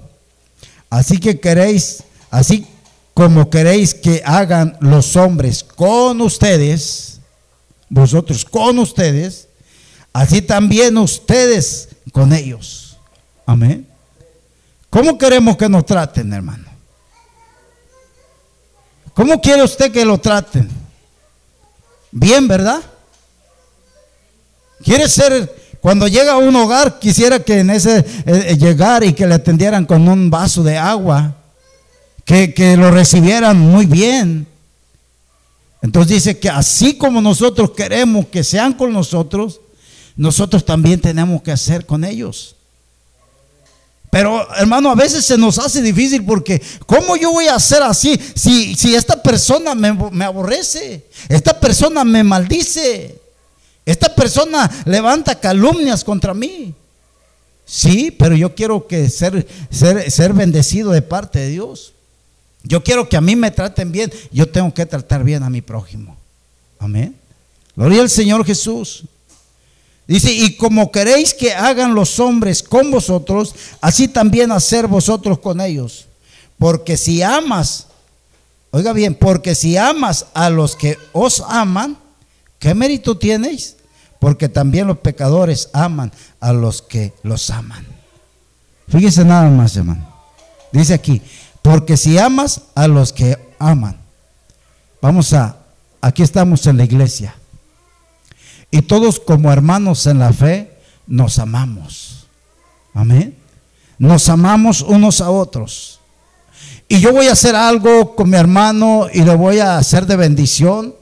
Así 0.89 1.17
que 1.17 1.41
queréis, 1.41 2.01
así 2.31 2.65
como 3.13 3.49
queréis 3.49 3.93
que 3.93 4.23
hagan 4.25 4.77
los 4.79 5.17
hombres 5.17 5.65
con 5.65 6.21
ustedes, 6.21 7.19
vosotros 7.89 8.45
con 8.45 8.79
ustedes, 8.79 9.49
así 10.13 10.41
también 10.41 10.97
ustedes 10.97 11.89
con 12.17 12.33
ellos. 12.33 12.97
Amén. 13.45 13.87
¿Cómo 14.89 15.19
queremos 15.19 15.55
que 15.55 15.69
nos 15.69 15.85
traten, 15.85 16.33
hermano? 16.33 16.65
¿Cómo 19.13 19.39
quiere 19.39 19.61
usted 19.61 19.91
que 19.91 20.03
lo 20.03 20.17
traten? 20.17 20.67
Bien, 22.09 22.47
¿verdad? 22.47 22.79
Quiere 24.83 25.07
ser, 25.07 25.77
cuando 25.79 26.07
llega 26.07 26.31
a 26.31 26.37
un 26.37 26.55
hogar, 26.55 26.97
quisiera 26.97 27.37
que 27.37 27.59
en 27.59 27.69
ese 27.69 28.03
eh, 28.25 28.57
llegar 28.57 29.03
y 29.03 29.13
que 29.13 29.27
le 29.27 29.35
atendieran 29.35 29.85
con 29.85 30.07
un 30.07 30.31
vaso 30.31 30.63
de 30.63 30.75
agua, 30.75 31.35
que, 32.25 32.51
que 32.51 32.77
lo 32.77 32.89
recibieran 32.89 33.59
muy 33.59 33.85
bien. 33.85 34.47
Entonces 35.83 36.13
dice 36.15 36.39
que 36.39 36.49
así 36.49 36.97
como 36.97 37.21
nosotros 37.21 37.73
queremos 37.77 38.25
que 38.25 38.43
sean 38.43 38.73
con 38.73 38.91
nosotros, 38.91 39.61
nosotros 40.17 40.65
también 40.65 40.99
tenemos 40.99 41.41
que 41.41 41.51
hacer 41.51 41.85
con 41.85 42.03
ellos. 42.03 42.55
Pero 44.09 44.47
hermano, 44.55 44.89
a 44.89 44.95
veces 44.95 45.25
se 45.25 45.37
nos 45.37 45.59
hace 45.59 45.81
difícil 45.81 46.25
porque 46.25 46.61
¿cómo 46.85 47.15
yo 47.17 47.31
voy 47.31 47.47
a 47.47 47.55
hacer 47.55 47.83
así 47.83 48.19
si, 48.35 48.75
si 48.75 48.95
esta 48.95 49.21
persona 49.21 49.75
me, 49.75 49.93
me 49.93 50.25
aborrece? 50.25 51.05
Esta 51.29 51.59
persona 51.59 52.03
me 52.03 52.23
maldice. 52.23 53.19
Esta 53.85 54.13
persona 54.13 54.69
levanta 54.85 55.39
calumnias 55.39 56.03
contra 56.03 56.33
mí. 56.33 56.73
Sí, 57.65 58.11
pero 58.11 58.35
yo 58.35 58.55
quiero 58.55 58.87
que 58.87 59.09
ser, 59.09 59.45
ser, 59.69 60.09
ser 60.09 60.33
bendecido 60.33 60.91
de 60.91 61.01
parte 61.01 61.39
de 61.39 61.49
Dios. 61.49 61.93
Yo 62.63 62.83
quiero 62.83 63.07
que 63.07 63.17
a 63.17 63.21
mí 63.21 63.35
me 63.35 63.51
traten 63.51 63.91
bien. 63.91 64.11
Yo 64.31 64.49
tengo 64.49 64.73
que 64.73 64.85
tratar 64.85 65.23
bien 65.23 65.43
a 65.43 65.49
mi 65.49 65.61
prójimo. 65.61 66.17
Amén. 66.79 67.15
Gloria 67.75 68.01
al 68.01 68.09
Señor 68.09 68.45
Jesús. 68.45 69.03
Dice, 70.07 70.31
y 70.31 70.55
como 70.55 70.89
queréis 70.91 71.33
que 71.33 71.53
hagan 71.53 71.93
los 71.93 72.19
hombres 72.19 72.63
con 72.63 72.91
vosotros, 72.91 73.53
así 73.81 74.07
también 74.07 74.53
hacer 74.53 74.87
vosotros 74.87 75.39
con 75.39 75.59
ellos. 75.59 76.07
Porque 76.57 76.95
si 76.95 77.21
amas, 77.21 77.87
oiga 78.71 78.93
bien, 78.93 79.15
porque 79.15 79.53
si 79.53 79.75
amas 79.75 80.27
a 80.33 80.49
los 80.49 80.77
que 80.77 80.97
os 81.11 81.43
aman, 81.47 81.97
¿qué 82.57 82.73
mérito 82.73 83.17
tienes? 83.17 83.75
Porque 84.19 84.47
también 84.47 84.87
los 84.87 84.99
pecadores 84.99 85.69
aman 85.73 86.11
a 86.39 86.53
los 86.53 86.81
que 86.81 87.13
los 87.23 87.49
aman. 87.49 87.85
Fíjese 88.87 89.25
nada 89.25 89.49
más, 89.49 89.75
hermano. 89.75 90.07
Dice 90.71 90.93
aquí, 90.93 91.21
porque 91.61 91.97
si 91.97 92.17
amas 92.17 92.61
a 92.75 92.87
los 92.87 93.11
que 93.11 93.37
aman. 93.59 93.97
Vamos 95.01 95.33
a, 95.33 95.57
aquí 96.01 96.23
estamos 96.23 96.65
en 96.65 96.77
la 96.77 96.85
iglesia. 96.85 97.35
Y 98.71 98.81
todos 98.81 99.19
como 99.19 99.51
hermanos 99.51 100.05
en 100.07 100.19
la 100.19 100.33
fe 100.33 100.77
nos 101.05 101.39
amamos. 101.39 102.27
Amén. 102.93 103.37
Nos 103.97 104.29
amamos 104.29 104.81
unos 104.81 105.21
a 105.21 105.29
otros. 105.29 105.99
Y 106.87 106.99
yo 106.99 107.11
voy 107.11 107.27
a 107.27 107.33
hacer 107.33 107.55
algo 107.55 108.15
con 108.15 108.29
mi 108.29 108.37
hermano 108.37 109.07
y 109.13 109.23
le 109.23 109.35
voy 109.35 109.59
a 109.59 109.77
hacer 109.77 110.05
de 110.05 110.15
bendición. 110.15 110.95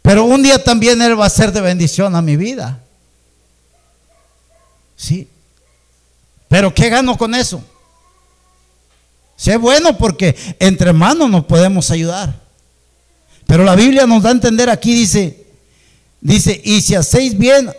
Pero 0.00 0.24
un 0.24 0.42
día 0.42 0.62
también 0.62 1.00
Él 1.00 1.18
va 1.18 1.26
a 1.26 1.30
ser 1.30 1.52
de 1.52 1.60
bendición 1.60 2.16
a 2.16 2.22
mi 2.22 2.36
vida. 2.36 2.80
Sí. 4.96 5.28
Pero 6.48 6.74
¿qué 6.74 6.88
gano 6.88 7.16
con 7.16 7.34
eso? 7.34 7.62
Sé 9.36 9.56
bueno 9.56 9.96
porque 9.96 10.36
entre 10.58 10.90
hermanos 10.90 11.30
nos 11.30 11.44
podemos 11.44 11.90
ayudar. 11.90 12.40
Pero 13.46 13.64
la 13.64 13.74
Biblia 13.74 14.06
nos 14.06 14.22
da 14.22 14.30
a 14.30 14.32
entender 14.32 14.70
aquí, 14.70 14.94
dice, 14.94 15.41
dice, 16.22 16.58
y 16.64 16.80
si 16.80 16.94
hacéis 16.94 17.36
bien, 17.36 17.70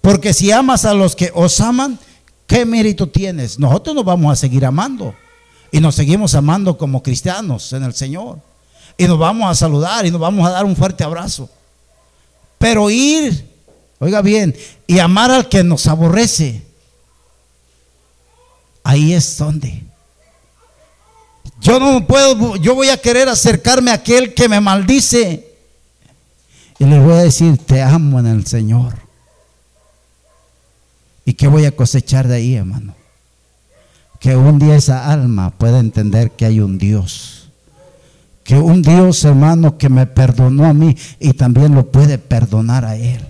porque 0.00 0.32
si 0.32 0.50
amas 0.50 0.86
a 0.86 0.94
los 0.94 1.14
que 1.14 1.30
os 1.34 1.60
aman, 1.60 1.98
¿qué 2.46 2.64
mérito 2.64 3.08
tienes? 3.08 3.58
Nosotros 3.58 3.94
nos 3.94 4.04
vamos 4.04 4.32
a 4.32 4.36
seguir 4.36 4.64
amando. 4.64 5.14
Y 5.70 5.80
nos 5.80 5.96
seguimos 5.96 6.34
amando 6.34 6.78
como 6.78 7.02
cristianos 7.02 7.72
en 7.72 7.82
el 7.82 7.94
Señor 7.94 8.38
y 8.96 9.04
nos 9.06 9.18
vamos 9.18 9.50
a 9.50 9.54
saludar 9.54 10.06
y 10.06 10.10
nos 10.10 10.20
vamos 10.20 10.46
a 10.46 10.50
dar 10.50 10.64
un 10.64 10.76
fuerte 10.76 11.02
abrazo. 11.04 11.50
Pero 12.58 12.90
ir, 12.90 13.50
oiga 13.98 14.22
bien, 14.22 14.56
y 14.86 14.98
amar 14.98 15.30
al 15.30 15.48
que 15.48 15.64
nos 15.64 15.86
aborrece, 15.86 16.62
ahí 18.82 19.12
es 19.12 19.36
donde. 19.36 19.82
Yo 21.60 21.80
no 21.80 22.06
puedo, 22.06 22.56
yo 22.56 22.74
voy 22.74 22.90
a 22.90 23.00
querer 23.00 23.28
acercarme 23.28 23.90
a 23.90 23.94
aquel 23.94 24.34
que 24.34 24.48
me 24.48 24.60
maldice. 24.60 25.53
Y 26.78 26.84
le 26.84 26.98
voy 26.98 27.14
a 27.14 27.22
decir, 27.22 27.58
te 27.58 27.82
amo 27.82 28.18
en 28.20 28.26
el 28.26 28.46
Señor. 28.46 28.94
¿Y 31.24 31.34
qué 31.34 31.48
voy 31.48 31.64
a 31.64 31.74
cosechar 31.74 32.28
de 32.28 32.36
ahí, 32.36 32.54
hermano? 32.54 32.94
Que 34.20 34.36
un 34.36 34.58
día 34.58 34.76
esa 34.76 35.10
alma 35.10 35.50
pueda 35.50 35.78
entender 35.78 36.30
que 36.32 36.46
hay 36.46 36.60
un 36.60 36.78
Dios 36.78 37.44
que 38.44 38.56
un 38.56 38.82
Dios 38.82 39.24
hermano 39.24 39.78
que 39.78 39.88
me 39.88 40.06
perdonó 40.06 40.66
a 40.66 40.74
mí 40.74 40.94
y 41.18 41.32
también 41.32 41.74
lo 41.74 41.90
puede 41.90 42.18
perdonar 42.18 42.84
a 42.84 42.94
él. 42.94 43.24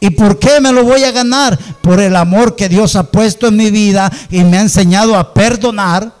¿Y 0.00 0.10
por 0.10 0.38
qué 0.38 0.60
me 0.60 0.72
lo 0.72 0.84
voy 0.84 1.04
a 1.04 1.12
ganar? 1.12 1.58
Por 1.80 2.00
el 2.00 2.16
amor 2.16 2.56
que 2.56 2.68
Dios 2.68 2.96
ha 2.96 3.10
puesto 3.10 3.46
en 3.46 3.56
mi 3.56 3.70
vida 3.70 4.12
y 4.28 4.42
me 4.42 4.58
ha 4.58 4.62
enseñado 4.62 5.16
a 5.16 5.32
perdonar. 5.32 6.12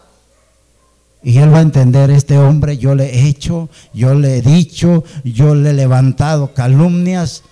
Y 1.24 1.38
él 1.38 1.52
va 1.52 1.58
a 1.58 1.62
entender, 1.62 2.10
este 2.10 2.36
hombre 2.36 2.76
yo 2.76 2.94
le 2.94 3.06
he 3.06 3.26
hecho, 3.26 3.70
yo 3.94 4.14
le 4.14 4.36
he 4.36 4.42
dicho, 4.42 5.04
yo 5.24 5.54
le 5.54 5.70
he 5.70 5.72
levantado 5.72 6.52
calumnias, 6.52 7.42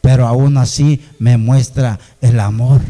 pero 0.00 0.26
aún 0.26 0.56
así 0.58 1.00
me 1.20 1.36
muestra 1.36 2.00
el 2.20 2.40
amor. 2.40 2.80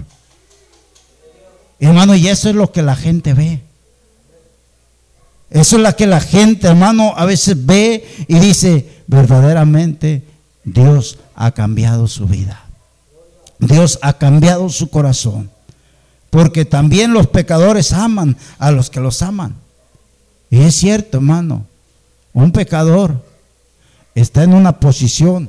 Hermano, 1.78 2.14
y 2.14 2.28
eso 2.28 2.48
es 2.48 2.54
lo 2.54 2.72
que 2.72 2.80
la 2.80 2.96
gente 2.96 3.34
ve. 3.34 3.60
Eso 5.50 5.76
es 5.76 5.82
la 5.82 5.92
que 5.92 6.06
la 6.06 6.20
gente, 6.20 6.66
hermano, 6.66 7.12
a 7.14 7.26
veces 7.26 7.66
ve 7.66 8.06
y 8.26 8.38
dice, 8.38 9.02
verdaderamente 9.06 10.24
Dios 10.64 11.18
ha 11.34 11.50
cambiado 11.50 12.08
su 12.08 12.26
vida. 12.26 12.64
Dios 13.58 13.98
ha 14.00 14.14
cambiado 14.14 14.70
su 14.70 14.88
corazón. 14.88 15.50
Porque 16.30 16.64
también 16.64 17.12
los 17.12 17.26
pecadores 17.26 17.92
aman 17.92 18.38
a 18.58 18.70
los 18.70 18.88
que 18.88 19.00
los 19.00 19.20
aman. 19.20 19.61
Y 20.52 20.60
es 20.60 20.74
cierto, 20.74 21.16
hermano, 21.16 21.64
un 22.34 22.52
pecador 22.52 23.24
está 24.14 24.42
en 24.44 24.52
una 24.52 24.80
posición, 24.80 25.48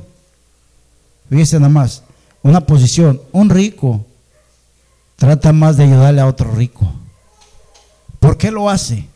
fíjese 1.28 1.58
nada 1.58 1.68
más, 1.68 2.02
una 2.42 2.64
posición, 2.64 3.20
un 3.30 3.50
rico 3.50 4.06
trata 5.16 5.52
más 5.52 5.76
de 5.76 5.84
ayudarle 5.84 6.22
a 6.22 6.26
otro 6.26 6.50
rico. 6.52 6.90
¿Por 8.18 8.38
qué 8.38 8.50
lo 8.50 8.70
hace? 8.70 9.06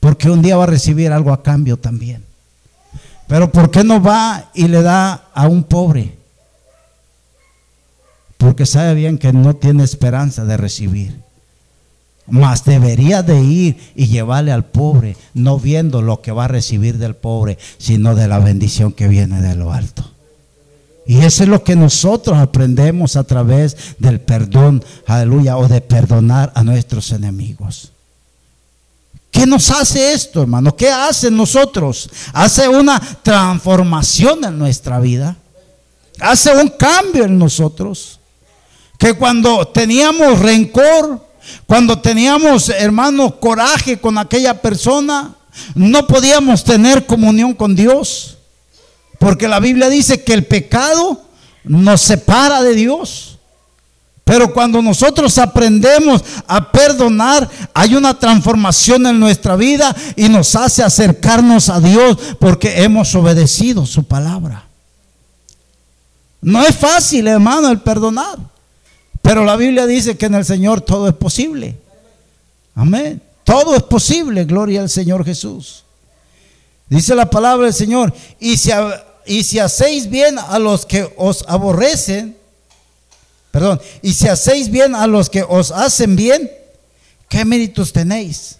Porque 0.00 0.28
un 0.28 0.42
día 0.42 0.56
va 0.56 0.64
a 0.64 0.66
recibir 0.66 1.12
algo 1.12 1.32
a 1.32 1.44
cambio 1.44 1.76
también. 1.76 2.24
Pero 3.28 3.52
¿por 3.52 3.70
qué 3.70 3.84
no 3.84 4.02
va 4.02 4.50
y 4.54 4.66
le 4.66 4.82
da 4.82 5.28
a 5.32 5.46
un 5.46 5.62
pobre? 5.62 6.18
Porque 8.38 8.66
sabe 8.66 8.94
bien 8.94 9.18
que 9.18 9.32
no 9.32 9.54
tiene 9.54 9.84
esperanza 9.84 10.44
de 10.44 10.56
recibir. 10.56 11.21
Mas 12.26 12.64
debería 12.64 13.22
de 13.22 13.42
ir 13.42 13.92
y 13.94 14.06
llevarle 14.06 14.52
al 14.52 14.64
pobre, 14.64 15.16
no 15.34 15.58
viendo 15.58 16.02
lo 16.02 16.22
que 16.22 16.32
va 16.32 16.44
a 16.44 16.48
recibir 16.48 16.98
del 16.98 17.16
pobre, 17.16 17.58
sino 17.78 18.14
de 18.14 18.28
la 18.28 18.38
bendición 18.38 18.92
que 18.92 19.08
viene 19.08 19.40
de 19.40 19.56
lo 19.56 19.72
alto. 19.72 20.12
Y 21.06 21.18
eso 21.18 21.42
es 21.42 21.48
lo 21.48 21.64
que 21.64 21.74
nosotros 21.74 22.38
aprendemos 22.38 23.16
a 23.16 23.24
través 23.24 23.76
del 23.98 24.20
perdón, 24.20 24.84
aleluya, 25.06 25.56
o 25.56 25.66
de 25.66 25.80
perdonar 25.80 26.52
a 26.54 26.62
nuestros 26.62 27.10
enemigos. 27.10 27.92
¿Qué 29.32 29.46
nos 29.46 29.70
hace 29.70 30.12
esto, 30.12 30.42
hermano? 30.42 30.76
¿Qué 30.76 30.90
hace 30.90 31.30
nosotros? 31.30 32.08
Hace 32.34 32.68
una 32.68 33.00
transformación 33.22 34.44
en 34.44 34.58
nuestra 34.58 35.00
vida. 35.00 35.36
Hace 36.20 36.54
un 36.54 36.68
cambio 36.68 37.24
en 37.24 37.38
nosotros. 37.38 38.20
Que 38.98 39.14
cuando 39.14 39.66
teníamos 39.68 40.38
rencor, 40.38 41.26
cuando 41.66 42.00
teníamos, 42.00 42.68
hermano, 42.68 43.38
coraje 43.40 43.98
con 43.98 44.18
aquella 44.18 44.60
persona, 44.60 45.34
no 45.74 46.06
podíamos 46.06 46.64
tener 46.64 47.06
comunión 47.06 47.54
con 47.54 47.74
Dios. 47.74 48.38
Porque 49.18 49.48
la 49.48 49.60
Biblia 49.60 49.88
dice 49.88 50.24
que 50.24 50.34
el 50.34 50.44
pecado 50.44 51.22
nos 51.64 52.00
separa 52.00 52.62
de 52.62 52.74
Dios. 52.74 53.38
Pero 54.24 54.52
cuando 54.52 54.80
nosotros 54.80 55.36
aprendemos 55.38 56.22
a 56.46 56.70
perdonar, 56.70 57.48
hay 57.74 57.94
una 57.94 58.18
transformación 58.18 59.06
en 59.06 59.18
nuestra 59.18 59.56
vida 59.56 59.94
y 60.16 60.28
nos 60.28 60.54
hace 60.54 60.82
acercarnos 60.82 61.68
a 61.68 61.80
Dios 61.80 62.16
porque 62.38 62.82
hemos 62.82 63.14
obedecido 63.14 63.84
su 63.84 64.04
palabra. 64.04 64.64
No 66.40 66.62
es 66.62 66.74
fácil, 66.76 67.26
hermano, 67.28 67.70
el 67.70 67.80
perdonar. 67.80 68.51
Pero 69.22 69.44
la 69.44 69.56
Biblia 69.56 69.86
dice 69.86 70.18
que 70.18 70.26
en 70.26 70.34
el 70.34 70.44
Señor 70.44 70.80
todo 70.82 71.08
es 71.08 71.14
posible. 71.14 71.76
Amén. 72.74 73.22
Todo 73.44 73.74
es 73.74 73.82
posible, 73.82 74.44
gloria 74.44 74.82
al 74.82 74.90
Señor 74.90 75.24
Jesús. 75.24 75.84
Dice 76.88 77.14
la 77.14 77.30
palabra 77.30 77.66
del 77.66 77.74
Señor, 77.74 78.12
y 78.38 78.58
si, 78.58 78.70
y 79.24 79.44
si 79.44 79.58
hacéis 79.58 80.10
bien 80.10 80.38
a 80.38 80.58
los 80.58 80.84
que 80.84 81.10
os 81.16 81.44
aborrecen, 81.48 82.36
Perdón, 83.52 83.82
y 84.00 84.14
si 84.14 84.28
hacéis 84.28 84.70
bien 84.70 84.94
a 84.94 85.06
los 85.06 85.28
que 85.28 85.42
os 85.42 85.70
hacen 85.70 86.16
bien, 86.16 86.50
¿qué 87.28 87.44
méritos 87.44 87.92
tenéis? 87.92 88.56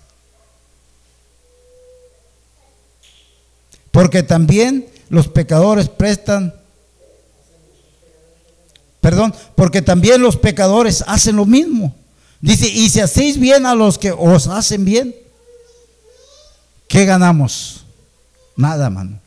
Porque 3.91 4.23
también 4.23 4.87
los 5.09 5.29
pecadores 5.29 5.89
prestan, 5.89 6.55
perdón, 9.03 9.35
porque 9.57 9.83
también 9.83 10.23
los 10.23 10.37
pecadores 10.37 11.05
hacen 11.09 11.37
lo 11.37 11.45
mismo. 11.45 11.95
Dice, 12.41 12.69
y 12.69 12.89
si 12.89 13.01
hacéis 13.01 13.39
bien 13.39 13.67
a 13.67 13.75
los 13.75 13.99
que 13.99 14.13
os 14.13 14.47
hacen 14.47 14.85
bien, 14.85 15.15
¿qué 16.89 17.05
ganamos? 17.05 17.85
Nada, 18.57 18.89
mano. 18.89 19.19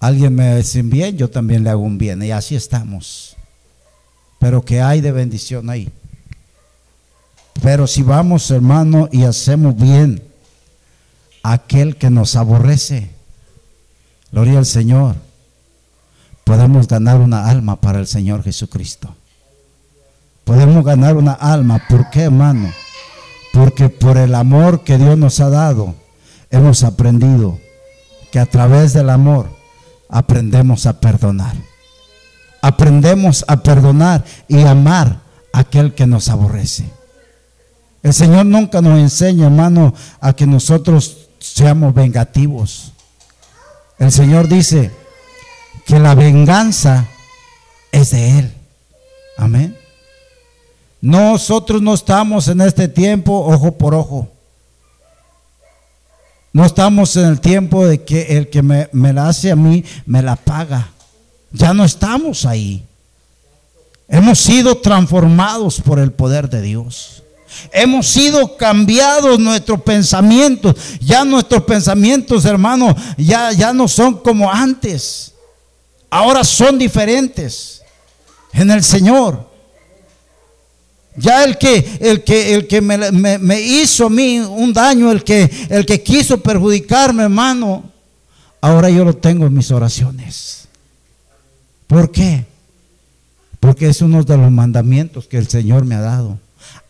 Alguien 0.00 0.34
me 0.34 0.48
hace 0.48 0.80
bien, 0.82 1.16
yo 1.18 1.28
también 1.28 1.62
le 1.62 1.70
hago 1.70 1.82
un 1.82 1.98
bien. 1.98 2.22
Y 2.22 2.30
así 2.30 2.56
estamos. 2.56 3.36
Pero 4.38 4.64
que 4.64 4.80
hay 4.80 5.02
de 5.02 5.12
bendición 5.12 5.68
ahí. 5.68 5.90
Pero 7.62 7.86
si 7.86 8.02
vamos, 8.02 8.50
hermano, 8.50 9.10
y 9.12 9.24
hacemos 9.24 9.76
bien 9.76 10.22
a 11.42 11.52
aquel 11.52 11.96
que 11.96 12.08
nos 12.08 12.34
aborrece, 12.34 13.10
gloria 14.32 14.58
al 14.58 14.66
Señor, 14.66 15.16
podemos 16.46 16.86
ganar 16.86 17.18
una 17.18 17.48
alma 17.48 17.80
para 17.80 17.98
el 17.98 18.06
Señor 18.06 18.44
Jesucristo. 18.44 19.12
Podemos 20.44 20.84
ganar 20.84 21.16
una 21.16 21.32
alma. 21.32 21.82
¿Por 21.88 22.08
qué, 22.10 22.22
hermano? 22.22 22.72
Porque 23.52 23.88
por 23.88 24.16
el 24.16 24.32
amor 24.32 24.84
que 24.84 24.96
Dios 24.96 25.18
nos 25.18 25.40
ha 25.40 25.50
dado, 25.50 25.96
hemos 26.48 26.84
aprendido 26.84 27.58
que 28.30 28.38
a 28.38 28.46
través 28.46 28.92
del 28.92 29.10
amor 29.10 29.48
aprendemos 30.08 30.86
a 30.86 31.00
perdonar. 31.00 31.56
Aprendemos 32.62 33.44
a 33.48 33.56
perdonar 33.56 34.24
y 34.46 34.62
amar 34.62 35.22
a 35.52 35.58
aquel 35.58 35.94
que 35.94 36.06
nos 36.06 36.28
aborrece. 36.28 36.88
El 38.04 38.14
Señor 38.14 38.46
nunca 38.46 38.80
nos 38.80 39.00
enseña, 39.00 39.46
hermano, 39.46 39.94
a 40.20 40.32
que 40.32 40.46
nosotros 40.46 41.26
seamos 41.40 41.92
vengativos. 41.92 42.92
El 43.98 44.12
Señor 44.12 44.46
dice 44.46 45.05
que 45.86 45.98
la 46.00 46.14
venganza 46.14 47.06
es 47.92 48.10
de 48.10 48.40
Él. 48.40 48.52
Amén. 49.38 49.76
Nosotros 51.00 51.80
no 51.80 51.94
estamos 51.94 52.48
en 52.48 52.60
este 52.60 52.88
tiempo 52.88 53.32
ojo 53.32 53.78
por 53.78 53.94
ojo. 53.94 54.28
No 56.52 56.64
estamos 56.64 57.14
en 57.16 57.26
el 57.26 57.40
tiempo 57.40 57.86
de 57.86 58.02
que 58.02 58.36
el 58.36 58.48
que 58.48 58.62
me, 58.62 58.88
la 59.12 59.28
hace 59.28 59.52
a 59.52 59.56
mí 59.56 59.84
me 60.06 60.22
la 60.22 60.36
paga. 60.36 60.88
Ya 61.52 61.72
no 61.72 61.84
estamos 61.84 62.44
ahí. 62.44 62.82
Hemos 64.08 64.40
sido 64.40 64.78
transformados 64.78 65.80
por 65.80 65.98
el 65.98 66.12
poder 66.12 66.48
de 66.48 66.62
Dios. 66.62 67.22
Hemos 67.72 68.08
sido 68.08 68.56
cambiados 68.56 69.38
nuestros 69.38 69.82
pensamientos. 69.82 70.74
Ya 71.00 71.24
nuestros 71.24 71.62
pensamientos, 71.64 72.44
hermanos, 72.44 72.96
ya, 73.16 73.52
ya 73.52 73.72
no 73.72 73.86
son 73.86 74.14
como 74.14 74.50
antes. 74.50 75.35
Ahora 76.16 76.44
son 76.44 76.78
diferentes 76.78 77.82
en 78.54 78.70
el 78.70 78.82
Señor. 78.82 79.50
Ya 81.14 81.44
el 81.44 81.58
que, 81.58 81.98
el 82.00 82.24
que, 82.24 82.54
el 82.54 82.66
que 82.66 82.80
me, 82.80 83.60
hizo 83.60 84.06
a 84.06 84.08
mí 84.08 84.38
un 84.38 84.72
daño, 84.72 85.12
el 85.12 85.22
que, 85.22 85.50
el 85.68 85.84
que 85.84 86.02
quiso 86.02 86.42
perjudicarme, 86.42 87.24
hermano, 87.24 87.92
ahora 88.62 88.88
yo 88.88 89.04
lo 89.04 89.14
tengo 89.14 89.44
en 89.44 89.52
mis 89.52 89.70
oraciones. 89.70 90.68
¿Por 91.86 92.10
qué? 92.10 92.46
Porque 93.60 93.86
es 93.86 94.00
uno 94.00 94.24
de 94.24 94.38
los 94.38 94.50
mandamientos 94.50 95.26
que 95.26 95.36
el 95.36 95.48
Señor 95.48 95.84
me 95.84 95.96
ha 95.96 96.00
dado. 96.00 96.38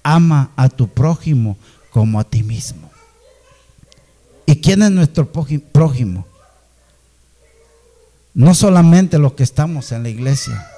Ama 0.05 0.53
a 0.55 0.69
tu 0.69 0.87
prójimo 0.87 1.57
como 1.91 2.21
a 2.21 2.25
ti 2.25 2.45
mismo. 2.45 2.93
¿Y 4.47 4.55
quién 4.61 4.83
es 4.83 4.93
nuestro 4.93 5.29
prójimo? 5.29 6.27
No 8.37 8.55
solamente 8.55 9.19
los 9.19 9.33
que 9.33 9.45
estamos 9.45 9.93
en 9.93 10.03
la 10.03 10.11
iglesia 10.11 10.71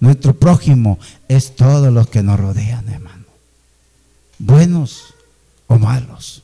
nuestro 0.00 0.34
prójimo 0.34 0.98
es 1.28 1.54
todos 1.54 1.92
los 1.92 2.08
que 2.08 2.22
nos 2.22 2.40
rodean, 2.40 2.88
hermano. 2.88 3.26
Buenos 4.38 5.14
o 5.66 5.78
malos. 5.78 6.42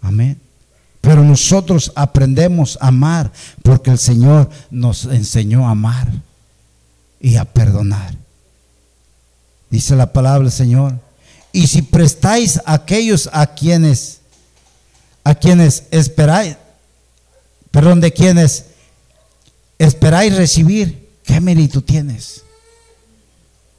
Amén. 0.00 0.40
Pero 1.02 1.22
nosotros 1.24 1.92
aprendemos 1.94 2.78
a 2.80 2.88
amar 2.88 3.30
porque 3.62 3.90
el 3.90 3.98
Señor 3.98 4.48
nos 4.70 5.04
enseñó 5.04 5.68
a 5.68 5.72
amar 5.72 6.08
y 7.20 7.36
a 7.36 7.44
perdonar. 7.44 8.14
Dice 9.68 9.94
la 9.94 10.10
palabra 10.10 10.44
del 10.44 10.52
Señor. 10.52 10.98
Y 11.52 11.66
si 11.66 11.82
prestáis 11.82 12.62
a 12.64 12.72
aquellos 12.72 13.28
a 13.30 13.46
quienes 13.46 14.20
a 15.22 15.34
quienes 15.34 15.84
esperáis, 15.90 16.56
perdón, 17.70 18.00
de 18.00 18.10
quienes 18.10 18.71
esperáis 19.86 20.36
recibir, 20.36 21.08
¿qué 21.24 21.40
mérito 21.40 21.82
tienes? 21.82 22.44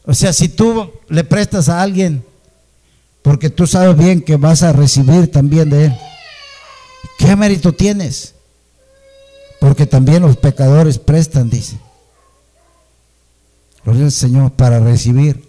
O 0.06 0.14
sea, 0.14 0.34
si 0.34 0.50
tú 0.50 0.92
le 1.08 1.24
prestas 1.24 1.70
a 1.70 1.82
alguien, 1.82 2.26
porque 3.22 3.50
tú 3.50 3.66
sabes 3.68 3.98
bien 3.98 4.22
que 4.22 4.36
vas 4.36 4.64
a 4.64 4.74
recibir 4.74 5.32
también 5.32 5.70
de 5.70 5.86
él, 5.86 5.98
¿qué 7.18 7.36
mérito 7.38 7.72
tienes? 7.72 8.36
Porque 9.62 9.86
también 9.86 10.24
los 10.24 10.36
pecadores 10.36 11.00
prestan, 11.00 11.50
dice. 11.50 11.78
Gloria 13.86 14.06
al 14.06 14.12
Señor 14.12 14.52
para 14.52 14.80
recibir 14.80 15.48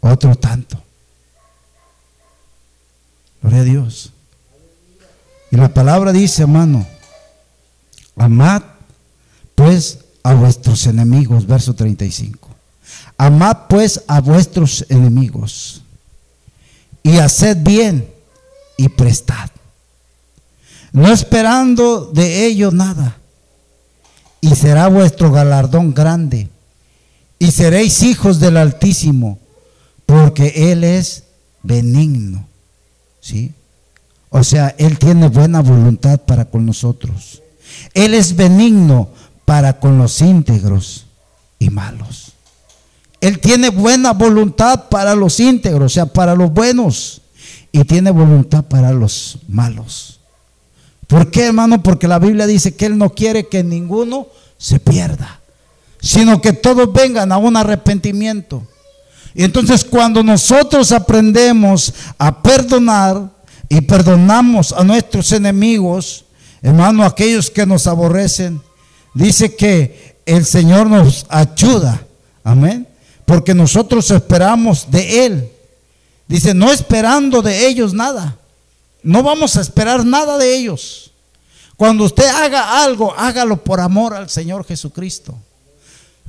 otro 0.00 0.34
tanto. 0.34 0.82
Gloria 3.40 3.60
a 3.60 3.64
Dios. 3.64 4.12
Y 5.50 5.56
la 5.56 5.72
palabra 5.72 6.12
dice, 6.12 6.42
hermano, 6.42 6.86
amad 8.16 8.71
pues 9.62 9.98
a 10.24 10.34
vuestros 10.34 10.86
enemigos, 10.88 11.46
verso 11.46 11.72
35. 11.72 12.48
Amad 13.16 13.68
pues 13.68 14.02
a 14.08 14.20
vuestros 14.20 14.84
enemigos 14.88 15.82
y 17.04 17.18
haced 17.18 17.58
bien 17.58 18.12
y 18.76 18.88
prestad, 18.88 19.50
no 20.90 21.12
esperando 21.12 22.06
de 22.06 22.46
ellos 22.46 22.74
nada, 22.74 23.16
y 24.40 24.52
será 24.56 24.88
vuestro 24.88 25.30
galardón 25.30 25.94
grande, 25.94 26.48
y 27.38 27.52
seréis 27.52 28.02
hijos 28.02 28.40
del 28.40 28.56
Altísimo, 28.56 29.38
porque 30.06 30.72
Él 30.72 30.82
es 30.82 31.22
benigno. 31.62 32.48
¿Sí? 33.20 33.52
O 34.28 34.42
sea, 34.42 34.74
Él 34.76 34.98
tiene 34.98 35.28
buena 35.28 35.60
voluntad 35.60 36.18
para 36.20 36.46
con 36.46 36.66
nosotros. 36.66 37.42
Él 37.94 38.14
es 38.14 38.34
benigno 38.34 39.08
para 39.52 39.78
con 39.78 39.98
los 39.98 40.22
íntegros 40.22 41.04
y 41.58 41.68
malos. 41.68 42.32
Él 43.20 43.38
tiene 43.38 43.68
buena 43.68 44.14
voluntad 44.14 44.88
para 44.88 45.14
los 45.14 45.40
íntegros, 45.40 45.92
o 45.92 45.94
sea, 45.94 46.06
para 46.06 46.34
los 46.34 46.50
buenos, 46.50 47.20
y 47.70 47.84
tiene 47.84 48.10
voluntad 48.12 48.64
para 48.64 48.92
los 48.92 49.40
malos. 49.48 50.20
¿Por 51.06 51.30
qué, 51.30 51.48
hermano? 51.48 51.82
Porque 51.82 52.08
la 52.08 52.18
Biblia 52.18 52.46
dice 52.46 52.74
que 52.74 52.86
Él 52.86 52.96
no 52.96 53.10
quiere 53.10 53.46
que 53.48 53.62
ninguno 53.62 54.28
se 54.56 54.80
pierda, 54.80 55.42
sino 56.00 56.40
que 56.40 56.54
todos 56.54 56.90
vengan 56.90 57.30
a 57.30 57.36
un 57.36 57.54
arrepentimiento. 57.54 58.66
Y 59.34 59.44
entonces 59.44 59.84
cuando 59.84 60.22
nosotros 60.22 60.92
aprendemos 60.92 61.92
a 62.16 62.42
perdonar 62.42 63.28
y 63.68 63.82
perdonamos 63.82 64.72
a 64.72 64.82
nuestros 64.82 65.30
enemigos, 65.30 66.24
hermano, 66.62 67.04
aquellos 67.04 67.50
que 67.50 67.66
nos 67.66 67.86
aborrecen, 67.86 68.62
dice 69.14 69.54
que 69.54 70.16
el 70.26 70.44
Señor 70.44 70.88
nos 70.88 71.26
ayuda. 71.28 72.06
Amén. 72.44 72.86
Porque 73.24 73.54
nosotros 73.54 74.10
esperamos 74.10 74.90
de 74.90 75.26
Él. 75.26 75.52
Dice, 76.28 76.54
no 76.54 76.72
esperando 76.72 77.42
de 77.42 77.66
ellos 77.66 77.92
nada. 77.92 78.36
No 79.02 79.22
vamos 79.22 79.56
a 79.56 79.60
esperar 79.60 80.04
nada 80.04 80.38
de 80.38 80.54
ellos. 80.54 81.10
Cuando 81.76 82.04
usted 82.04 82.26
haga 82.26 82.84
algo, 82.84 83.12
hágalo 83.16 83.62
por 83.62 83.80
amor 83.80 84.14
al 84.14 84.30
Señor 84.30 84.64
Jesucristo. 84.64 85.36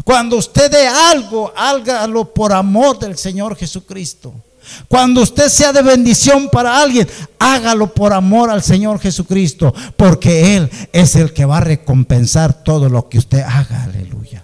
Cuando 0.04 0.38
usted 0.38 0.72
dé 0.72 0.88
algo, 0.88 1.54
hágalo 1.56 2.34
por 2.34 2.52
amor 2.52 2.98
del 2.98 3.18
Señor 3.18 3.56
Jesucristo. 3.56 4.34
Cuando 4.88 5.22
usted 5.22 5.50
sea 5.50 5.74
de 5.74 5.82
bendición 5.82 6.50
para 6.52 6.82
alguien, 6.82 7.08
hágalo 7.40 7.94
por 7.94 8.14
amor 8.14 8.50
al 8.50 8.64
Señor 8.64 9.00
Jesucristo, 9.00 9.74
porque 9.98 10.56
Él 10.56 10.70
es 10.92 11.16
el 11.16 11.34
que 11.34 11.46
va 11.46 11.58
a 11.58 11.62
recompensar 11.62 12.64
todo 12.64 12.90
lo 12.90 13.10
que 13.10 13.18
usted 13.18 13.42
haga. 13.42 13.84
Aleluya. 13.84 14.44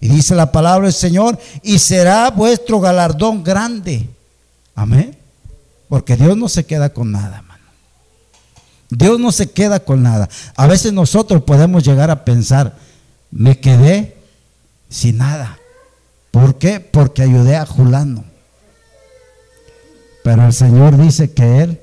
Y 0.00 0.08
dice 0.08 0.34
la 0.34 0.50
palabra 0.50 0.86
del 0.86 0.94
Señor, 0.94 1.38
y 1.62 1.78
será 1.78 2.30
vuestro 2.30 2.80
galardón 2.80 3.44
grande. 3.44 4.08
Amén. 4.74 5.16
Porque 5.88 6.16
Dios 6.16 6.36
no 6.36 6.48
se 6.48 6.64
queda 6.64 6.90
con 6.90 7.12
nada, 7.12 7.38
hermano. 7.38 7.64
Dios 8.88 9.20
no 9.20 9.30
se 9.30 9.50
queda 9.50 9.80
con 9.80 10.02
nada. 10.02 10.28
A 10.56 10.66
veces 10.66 10.92
nosotros 10.92 11.42
podemos 11.42 11.84
llegar 11.84 12.10
a 12.10 12.24
pensar, 12.24 12.76
me 13.30 13.60
quedé 13.60 14.16
sin 14.88 15.18
nada. 15.18 15.58
¿Por 16.30 16.58
qué? 16.58 16.80
Porque 16.80 17.22
ayudé 17.22 17.56
a 17.56 17.66
Julano. 17.66 18.24
Pero 20.30 20.46
el 20.46 20.52
Señor 20.52 20.96
dice 20.96 21.32
que 21.32 21.58
Él 21.58 21.80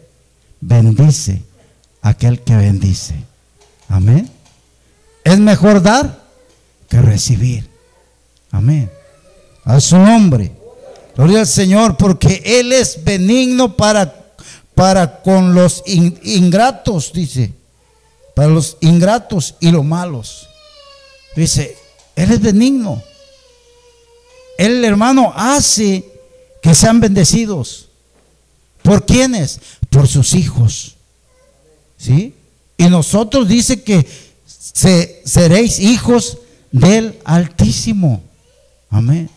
bendice 0.62 1.42
a 2.02 2.10
aquel 2.12 2.40
que 2.40 2.56
bendice. 2.56 3.14
Amén. 3.90 4.32
Es 5.26 5.38
mejor 5.38 5.82
dar 5.82 6.24
que 6.88 7.02
recibir. 7.02 7.70
Amén. 8.50 8.90
A 9.66 9.82
su 9.82 9.98
nombre. 9.98 10.54
Gloria 11.14 11.42
al 11.42 11.48
Señor 11.48 11.98
porque 11.98 12.42
Él 12.46 12.72
es 12.72 13.04
benigno 13.04 13.76
para, 13.76 14.16
para 14.74 15.22
con 15.22 15.54
los 15.54 15.84
ingratos, 15.86 17.12
dice. 17.12 17.54
Para 18.34 18.48
los 18.48 18.78
ingratos 18.80 19.56
y 19.60 19.72
los 19.72 19.84
malos. 19.84 20.48
Dice, 21.36 21.76
Él 22.16 22.32
es 22.32 22.40
benigno. 22.40 23.04
Él, 24.58 24.86
hermano, 24.86 25.34
hace 25.36 26.06
Que 26.62 26.74
sean 26.74 27.02
bendecidos. 27.02 27.87
¿Por 28.88 29.06
quiénes? 29.06 29.60
Por 29.90 30.08
sus 30.08 30.34
hijos. 30.34 30.96
¿Sí? 31.98 32.34
Y 32.78 32.86
nosotros 32.86 33.46
dice 33.46 33.84
que 33.84 34.08
seréis 35.26 35.78
hijos 35.80 36.38
del 36.72 37.20
Altísimo. 37.26 38.24
Amén. 38.90 39.30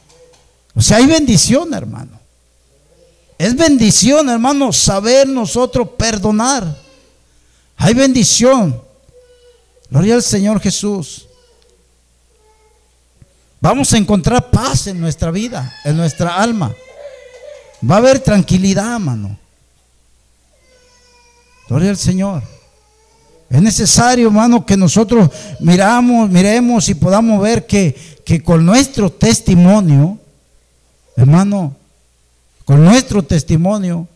O 0.72 0.80
sea, 0.80 0.98
hay 0.98 1.06
bendición, 1.06 1.74
hermano. 1.74 2.20
Es 3.38 3.56
bendición, 3.56 4.28
hermano, 4.28 4.72
saber 4.72 5.26
nosotros 5.26 5.88
perdonar. 5.98 6.80
Hay 7.76 7.92
bendición. 7.94 8.80
Gloria 9.90 10.14
al 10.14 10.22
Señor 10.22 10.60
Jesús. 10.60 11.26
Vamos 13.60 13.92
a 13.94 13.98
encontrar 13.98 14.48
paz 14.52 14.86
en 14.86 15.00
nuestra 15.00 15.32
vida, 15.32 15.74
en 15.84 15.96
nuestra 15.96 16.36
alma. 16.36 16.72
Va 17.82 17.96
a 17.96 17.98
haber 17.98 18.20
tranquilidad, 18.20 18.92
hermano. 18.92 19.39
Gloria 21.70 21.90
al 21.90 21.96
Señor. 21.96 22.42
Es 23.48 23.62
necesario, 23.62 24.26
hermano, 24.26 24.66
que 24.66 24.76
nosotros 24.76 25.30
miramos, 25.60 26.28
miremos 26.28 26.88
y 26.88 26.96
podamos 26.96 27.40
ver 27.40 27.64
que, 27.64 27.96
que 28.24 28.42
con 28.42 28.66
nuestro 28.66 29.08
testimonio, 29.08 30.18
hermano, 31.14 31.76
con 32.64 32.84
nuestro 32.84 33.22
testimonio, 33.22 34.08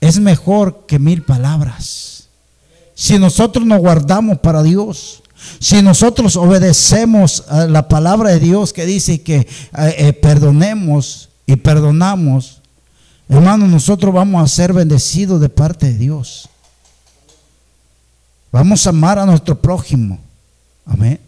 es 0.00 0.20
mejor 0.20 0.86
que 0.86 1.00
mil 1.00 1.24
palabras. 1.24 2.28
Si 2.94 3.18
nosotros 3.18 3.66
nos 3.66 3.80
guardamos 3.80 4.38
para 4.38 4.62
Dios, 4.62 5.20
si 5.58 5.82
nosotros 5.82 6.36
obedecemos 6.36 7.42
a 7.48 7.66
la 7.66 7.88
palabra 7.88 8.30
de 8.30 8.38
Dios 8.38 8.72
que 8.72 8.86
dice 8.86 9.22
que 9.22 9.38
eh, 9.38 9.48
eh, 9.98 10.12
perdonemos 10.12 11.28
y 11.44 11.56
perdonamos, 11.56 12.60
hermano, 13.28 13.66
nosotros 13.66 14.12
vamos 14.12 14.42
a 14.42 14.54
ser 14.54 14.72
bendecidos 14.72 15.40
de 15.40 15.48
parte 15.48 15.86
de 15.86 15.98
Dios. 15.98 16.48
Vamos 18.52 18.86
a 18.86 18.90
amar 18.90 19.18
a 19.18 19.26
nuestro 19.26 19.60
prójimo. 19.60 20.18
Amén. 20.86 21.20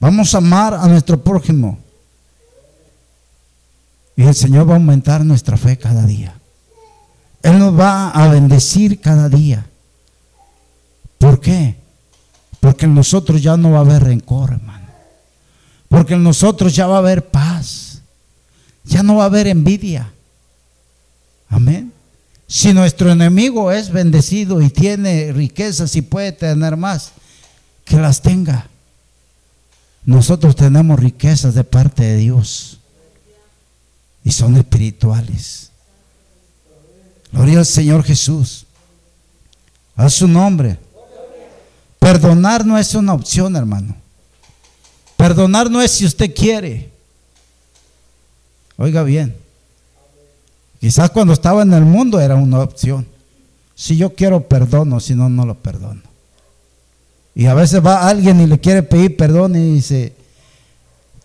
Vamos 0.00 0.34
a 0.34 0.38
amar 0.38 0.74
a 0.74 0.86
nuestro 0.86 1.22
prójimo. 1.22 1.78
Y 4.16 4.22
el 4.22 4.34
Señor 4.34 4.68
va 4.68 4.72
a 4.72 4.76
aumentar 4.76 5.24
nuestra 5.24 5.56
fe 5.56 5.76
cada 5.76 6.06
día. 6.06 6.34
Él 7.42 7.58
nos 7.58 7.78
va 7.78 8.10
a 8.10 8.28
bendecir 8.28 9.00
cada 9.00 9.28
día. 9.28 9.66
¿Por 11.18 11.40
qué? 11.40 11.76
Porque 12.60 12.86
en 12.86 12.94
nosotros 12.94 13.42
ya 13.42 13.56
no 13.56 13.72
va 13.72 13.78
a 13.78 13.82
haber 13.82 14.04
rencor, 14.04 14.52
hermano. 14.52 14.86
Porque 15.88 16.14
en 16.14 16.22
nosotros 16.22 16.74
ya 16.74 16.86
va 16.86 16.96
a 16.96 17.00
haber 17.00 17.28
paz. 17.28 18.00
Ya 18.84 19.02
no 19.02 19.16
va 19.16 19.24
a 19.24 19.26
haber 19.26 19.46
envidia. 19.46 20.12
Amén. 21.48 21.92
Si 22.48 22.72
nuestro 22.72 23.10
enemigo 23.10 23.72
es 23.72 23.90
bendecido 23.90 24.62
y 24.62 24.70
tiene 24.70 25.32
riquezas 25.32 25.96
y 25.96 26.02
puede 26.02 26.32
tener 26.32 26.76
más, 26.76 27.12
que 27.84 27.96
las 27.96 28.22
tenga. 28.22 28.68
Nosotros 30.04 30.54
tenemos 30.54 31.00
riquezas 31.00 31.54
de 31.54 31.64
parte 31.64 32.04
de 32.04 32.16
Dios 32.16 32.78
y 34.24 34.30
son 34.32 34.56
espirituales. 34.56 35.70
Gloria 37.32 37.58
al 37.58 37.66
Señor 37.66 38.04
Jesús. 38.04 38.66
A 39.96 40.08
su 40.10 40.28
nombre. 40.28 40.78
Perdonar 41.98 42.64
no 42.64 42.78
es 42.78 42.94
una 42.94 43.14
opción, 43.14 43.56
hermano. 43.56 43.96
Perdonar 45.16 45.70
no 45.70 45.80
es 45.80 45.90
si 45.92 46.04
usted 46.04 46.34
quiere. 46.34 46.92
Oiga 48.76 49.02
bien. 49.02 49.45
Quizás 50.80 51.10
cuando 51.10 51.32
estaba 51.32 51.62
en 51.62 51.72
el 51.72 51.84
mundo 51.84 52.20
era 52.20 52.36
una 52.36 52.60
opción. 52.60 53.06
Si 53.74 53.96
yo 53.96 54.14
quiero 54.14 54.48
perdono, 54.48 55.00
si 55.00 55.14
no, 55.14 55.28
no 55.28 55.44
lo 55.44 55.54
perdono. 55.54 56.02
Y 57.34 57.46
a 57.46 57.54
veces 57.54 57.84
va 57.84 58.08
alguien 58.08 58.40
y 58.40 58.46
le 58.46 58.58
quiere 58.58 58.82
pedir 58.82 59.16
perdón 59.16 59.56
y 59.56 59.74
dice, 59.74 60.14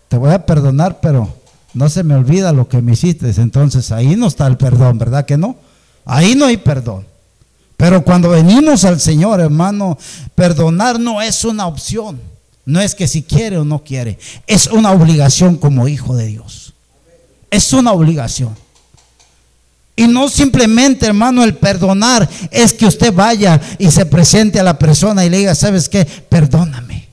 te 0.08 0.18
voy 0.18 0.30
a 0.32 0.44
perdonar, 0.44 1.00
pero 1.00 1.34
no 1.72 1.88
se 1.88 2.02
me 2.02 2.14
olvida 2.14 2.52
lo 2.52 2.68
que 2.68 2.82
me 2.82 2.92
hiciste. 2.92 3.30
Entonces 3.40 3.90
ahí 3.92 4.16
no 4.16 4.26
está 4.26 4.46
el 4.46 4.58
perdón, 4.58 4.98
¿verdad 4.98 5.24
que 5.24 5.38
no? 5.38 5.56
Ahí 6.04 6.34
no 6.34 6.46
hay 6.46 6.58
perdón. 6.58 7.06
Pero 7.78 8.04
cuando 8.04 8.28
venimos 8.28 8.84
al 8.84 9.00
Señor, 9.00 9.40
hermano, 9.40 9.98
perdonar 10.34 11.00
no 11.00 11.22
es 11.22 11.44
una 11.44 11.66
opción. 11.66 12.20
No 12.64 12.80
es 12.80 12.94
que 12.94 13.08
si 13.08 13.22
quiere 13.22 13.58
o 13.58 13.64
no 13.64 13.82
quiere. 13.82 14.18
Es 14.46 14.66
una 14.66 14.92
obligación 14.92 15.56
como 15.56 15.88
hijo 15.88 16.14
de 16.14 16.26
Dios. 16.26 16.74
Es 17.50 17.72
una 17.72 17.92
obligación. 17.92 18.54
Y 19.94 20.06
no 20.06 20.28
simplemente, 20.28 21.06
hermano, 21.06 21.44
el 21.44 21.54
perdonar 21.54 22.28
es 22.50 22.72
que 22.72 22.86
usted 22.86 23.12
vaya 23.12 23.60
y 23.78 23.90
se 23.90 24.06
presente 24.06 24.58
a 24.58 24.64
la 24.64 24.78
persona 24.78 25.24
y 25.24 25.30
le 25.30 25.38
diga, 25.38 25.54
¿sabes 25.54 25.88
qué? 25.88 26.04
Perdóname. 26.04 27.08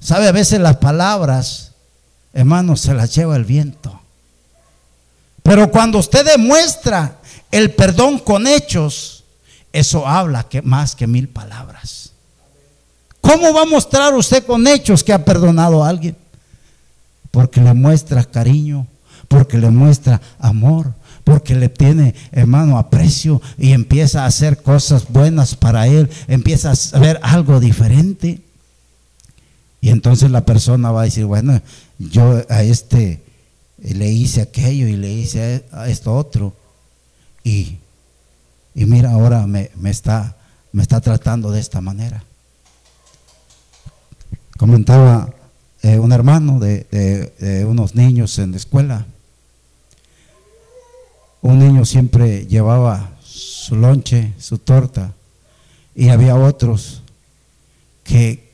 ¿Sabe? 0.00 0.26
A 0.26 0.32
veces 0.32 0.60
las 0.60 0.78
palabras, 0.78 1.72
hermano, 2.32 2.76
se 2.76 2.94
las 2.94 3.14
lleva 3.14 3.36
el 3.36 3.44
viento. 3.44 4.00
Pero 5.42 5.70
cuando 5.70 5.98
usted 5.98 6.24
demuestra 6.24 7.18
el 7.52 7.72
perdón 7.74 8.18
con 8.18 8.46
hechos, 8.46 9.24
eso 9.72 10.06
habla 10.06 10.48
que 10.48 10.62
más 10.62 10.96
que 10.96 11.06
mil 11.06 11.28
palabras. 11.28 12.10
¿Cómo 13.20 13.54
va 13.54 13.62
a 13.62 13.66
mostrar 13.66 14.14
usted 14.14 14.44
con 14.44 14.66
hechos 14.66 15.04
que 15.04 15.12
ha 15.12 15.24
perdonado 15.24 15.84
a 15.84 15.88
alguien? 15.88 16.16
Porque 17.30 17.60
le 17.60 17.72
muestra 17.72 18.24
cariño, 18.24 18.86
porque 19.32 19.56
le 19.56 19.70
muestra 19.70 20.20
amor, 20.38 20.92
porque 21.24 21.54
le 21.54 21.70
tiene, 21.70 22.14
hermano, 22.32 22.76
aprecio 22.76 23.40
y 23.56 23.72
empieza 23.72 24.24
a 24.24 24.26
hacer 24.26 24.62
cosas 24.62 25.08
buenas 25.08 25.56
para 25.56 25.86
él, 25.86 26.10
empieza 26.28 26.72
a 26.92 26.98
ver 26.98 27.18
algo 27.22 27.58
diferente. 27.58 28.42
Y 29.80 29.88
entonces 29.88 30.30
la 30.30 30.44
persona 30.44 30.92
va 30.92 31.00
a 31.00 31.04
decir, 31.04 31.24
bueno, 31.24 31.62
yo 31.98 32.42
a 32.50 32.62
este 32.62 33.22
le 33.78 34.10
hice 34.10 34.42
aquello 34.42 34.86
y 34.86 34.96
le 34.96 35.10
hice 35.10 35.64
esto 35.86 36.14
otro. 36.14 36.54
Y, 37.42 37.78
y 38.74 38.84
mira, 38.84 39.12
ahora 39.12 39.46
me, 39.46 39.70
está, 39.84 40.36
me 40.72 40.82
está 40.82 41.00
tratando 41.00 41.50
de 41.50 41.60
esta 41.60 41.80
manera. 41.80 42.22
Comentaba 44.58 45.32
eh, 45.82 45.98
un 45.98 46.12
hermano 46.12 46.60
de 46.60 47.64
unos 47.66 47.94
niños 47.94 48.38
en 48.38 48.50
la 48.50 48.58
escuela 48.58 49.06
un 51.42 51.58
niño 51.58 51.84
siempre 51.84 52.46
llevaba 52.46 53.10
su 53.22 53.76
lonche, 53.76 54.32
su 54.38 54.58
torta, 54.58 55.12
y 55.94 56.08
había 56.08 56.36
otros 56.36 57.02
que, 58.04 58.52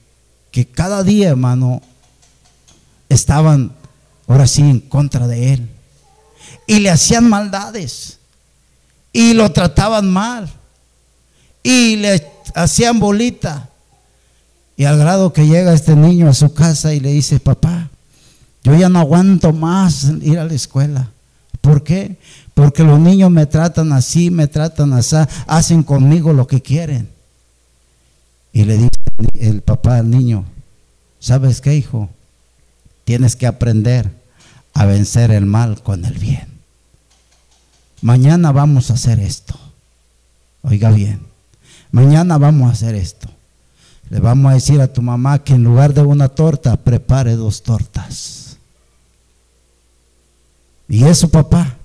que 0.50 0.66
cada 0.66 1.04
día, 1.04 1.28
hermano, 1.28 1.82
estaban 3.08 3.72
ahora 4.26 4.46
sí 4.46 4.62
en 4.62 4.80
contra 4.80 5.26
de 5.26 5.54
él. 5.54 5.68
Y 6.66 6.80
le 6.80 6.90
hacían 6.90 7.28
maldades. 7.28 8.18
Y 9.12 9.34
lo 9.34 9.52
trataban 9.52 10.10
mal. 10.10 10.50
Y 11.62 11.96
le 11.96 12.26
hacían 12.54 12.98
bolita. 12.98 13.68
Y 14.76 14.84
al 14.84 14.98
grado 14.98 15.32
que 15.32 15.46
llega 15.46 15.72
este 15.72 15.96
niño 15.96 16.28
a 16.28 16.34
su 16.34 16.54
casa 16.54 16.94
y 16.94 17.00
le 17.00 17.10
dice, 17.10 17.40
papá, 17.40 17.90
yo 18.62 18.74
ya 18.76 18.88
no 18.88 19.00
aguanto 19.00 19.52
más 19.52 20.04
ir 20.22 20.38
a 20.38 20.44
la 20.44 20.54
escuela. 20.54 21.10
¿Por 21.60 21.82
qué? 21.82 22.16
Porque 22.58 22.82
los 22.82 22.98
niños 22.98 23.30
me 23.30 23.46
tratan 23.46 23.92
así, 23.92 24.32
me 24.32 24.48
tratan 24.48 24.92
así, 24.92 25.14
hacen 25.46 25.84
conmigo 25.84 26.32
lo 26.32 26.48
que 26.48 26.60
quieren. 26.60 27.08
Y 28.52 28.64
le 28.64 28.78
dice 28.78 28.90
el 29.34 29.62
papá 29.62 29.98
al 29.98 30.10
niño, 30.10 30.44
¿sabes 31.20 31.60
qué, 31.60 31.76
hijo? 31.76 32.10
Tienes 33.04 33.36
que 33.36 33.46
aprender 33.46 34.10
a 34.74 34.86
vencer 34.86 35.30
el 35.30 35.46
mal 35.46 35.84
con 35.84 36.04
el 36.04 36.14
bien. 36.18 36.48
Mañana 38.02 38.50
vamos 38.50 38.90
a 38.90 38.94
hacer 38.94 39.20
esto. 39.20 39.56
Oiga 40.62 40.90
bien, 40.90 41.20
mañana 41.92 42.38
vamos 42.38 42.70
a 42.70 42.72
hacer 42.72 42.96
esto. 42.96 43.28
Le 44.10 44.18
vamos 44.18 44.50
a 44.50 44.54
decir 44.54 44.80
a 44.80 44.92
tu 44.92 45.00
mamá 45.00 45.44
que 45.44 45.52
en 45.52 45.62
lugar 45.62 45.94
de 45.94 46.02
una 46.02 46.28
torta, 46.28 46.76
prepare 46.76 47.36
dos 47.36 47.62
tortas. 47.62 48.56
Y 50.88 51.04
eso, 51.04 51.28
papá, 51.28 51.78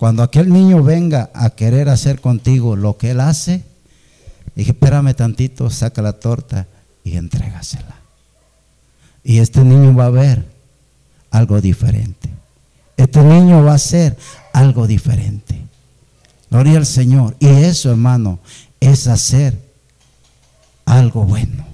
cuando 0.00 0.22
aquel 0.22 0.50
niño 0.50 0.82
venga 0.82 1.28
a 1.34 1.50
querer 1.50 1.90
hacer 1.90 2.22
contigo 2.22 2.74
lo 2.74 2.96
que 2.96 3.10
él 3.10 3.20
hace, 3.20 3.62
dije, 4.56 4.70
espérame 4.70 5.12
tantito, 5.12 5.68
saca 5.68 6.00
la 6.00 6.14
torta 6.14 6.66
y 7.04 7.18
entrégasela. 7.18 7.96
Y 9.22 9.40
este 9.40 9.62
niño 9.62 9.94
va 9.94 10.06
a 10.06 10.08
ver 10.08 10.46
algo 11.30 11.60
diferente. 11.60 12.30
Este 12.96 13.22
niño 13.22 13.62
va 13.62 13.72
a 13.72 13.74
hacer 13.74 14.16
algo 14.54 14.86
diferente. 14.86 15.60
Gloria 16.50 16.78
al 16.78 16.86
Señor. 16.86 17.36
Y 17.38 17.48
eso, 17.48 17.90
hermano, 17.90 18.38
es 18.80 19.06
hacer 19.06 19.60
algo 20.86 21.24
bueno. 21.24 21.66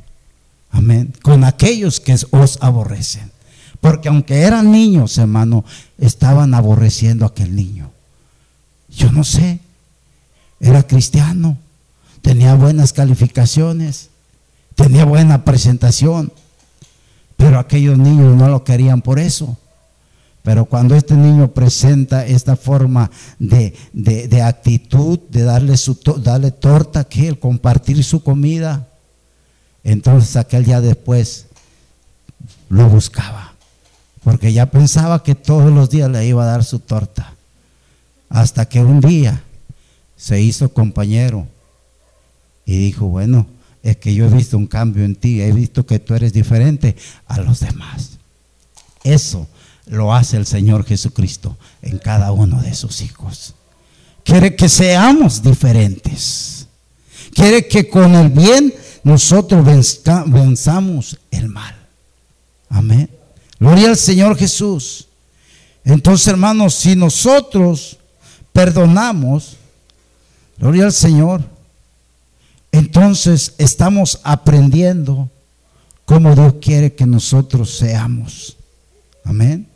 Amén. 0.72 1.12
Con 1.22 1.44
aquellos 1.44 2.00
que 2.00 2.16
os 2.32 2.58
aborrecen. 2.60 3.30
Porque 3.80 4.08
aunque 4.08 4.40
eran 4.40 4.72
niños, 4.72 5.16
hermano, 5.16 5.64
estaban 5.96 6.54
aborreciendo 6.54 7.24
a 7.24 7.28
aquel 7.28 7.54
niño. 7.54 7.92
Yo 8.96 9.12
no 9.12 9.24
sé, 9.24 9.60
era 10.58 10.86
cristiano, 10.86 11.58
tenía 12.22 12.54
buenas 12.54 12.94
calificaciones, 12.94 14.08
tenía 14.74 15.04
buena 15.04 15.44
presentación, 15.44 16.32
pero 17.36 17.58
aquellos 17.58 17.98
niños 17.98 18.34
no 18.36 18.48
lo 18.48 18.64
querían 18.64 19.02
por 19.02 19.18
eso. 19.18 19.56
Pero 20.42 20.64
cuando 20.64 20.94
este 20.94 21.14
niño 21.14 21.48
presenta 21.48 22.24
esta 22.24 22.56
forma 22.56 23.10
de, 23.38 23.74
actitud, 24.42 25.18
de 25.28 25.42
darle, 25.42 25.76
su 25.76 25.98
darle 26.18 26.52
torta, 26.52 27.04
que 27.04 27.28
el 27.28 27.38
compartir 27.38 28.02
su 28.02 28.22
comida, 28.22 28.86
entonces 29.82 30.36
aquel 30.36 30.64
día 30.64 30.80
después 30.80 31.46
lo 32.68 32.88
buscaba. 32.88 33.54
Porque 34.22 34.52
ya 34.52 34.66
pensaba 34.66 35.22
que 35.22 35.34
todos 35.34 35.70
los 35.72 35.90
días 35.90 36.10
le 36.10 36.26
iba 36.26 36.44
a 36.44 36.46
dar 36.46 36.64
su 36.64 36.78
torta. 36.78 37.35
Hasta 38.28 38.68
que 38.68 38.80
un 38.80 39.00
día 39.00 39.42
se 40.16 40.40
hizo 40.40 40.72
compañero 40.72 41.46
y 42.64 42.76
dijo, 42.76 43.06
bueno, 43.06 43.46
es 43.82 43.96
que 43.98 44.14
yo 44.14 44.26
he 44.26 44.30
visto 44.30 44.56
un 44.56 44.66
cambio 44.66 45.04
en 45.04 45.14
ti, 45.14 45.40
he 45.40 45.52
visto 45.52 45.86
que 45.86 46.00
tú 46.00 46.14
eres 46.14 46.32
diferente 46.32 46.96
a 47.26 47.40
los 47.40 47.60
demás. 47.60 48.18
Eso 49.04 49.46
lo 49.86 50.12
hace 50.12 50.36
el 50.36 50.46
Señor 50.46 50.84
Jesucristo 50.84 51.56
en 51.82 51.98
cada 51.98 52.32
uno 52.32 52.60
de 52.60 52.74
sus 52.74 53.00
hijos. 53.02 53.54
Quiere 54.24 54.56
que 54.56 54.68
seamos 54.68 55.42
diferentes. 55.42 56.66
Quiere 57.32 57.68
que 57.68 57.88
con 57.88 58.16
el 58.16 58.30
bien 58.30 58.74
nosotros 59.04 59.64
venzamos 60.26 61.16
el 61.30 61.48
mal. 61.48 61.76
Amén. 62.68 63.08
Gloria 63.60 63.90
al 63.90 63.96
Señor 63.96 64.36
Jesús. 64.36 65.06
Entonces, 65.84 66.26
hermanos, 66.26 66.74
si 66.74 66.96
nosotros 66.96 67.98
perdonamos, 68.56 69.56
gloria 70.58 70.86
al 70.86 70.92
Señor, 70.92 71.42
entonces 72.72 73.54
estamos 73.58 74.20
aprendiendo 74.24 75.28
cómo 76.04 76.34
Dios 76.34 76.54
quiere 76.60 76.94
que 76.94 77.06
nosotros 77.06 77.76
seamos. 77.76 78.56
Amén 79.24 79.68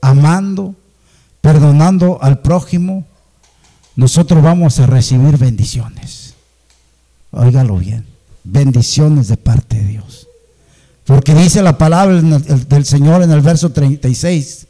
amando, 0.00 0.74
perdonando 1.40 2.18
al 2.22 2.40
prójimo, 2.40 3.06
nosotros 3.96 4.42
vamos 4.42 4.78
a 4.80 4.86
recibir 4.86 5.36
bendiciones. 5.36 6.34
Óigalo 7.32 7.76
bien, 7.76 8.06
bendiciones 8.44 9.28
de 9.28 9.36
parte 9.36 9.76
de 9.76 9.84
Dios. 9.84 10.26
Porque 11.04 11.34
dice 11.34 11.62
la 11.62 11.76
palabra 11.76 12.20
del 12.20 12.84
Señor 12.84 13.22
en 13.22 13.30
el 13.30 13.40
verso 13.40 13.70
36, 13.70 14.66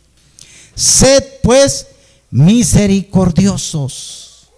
sed 0.74 1.24
pues 1.42 1.87
misericordiosos. 2.30 4.48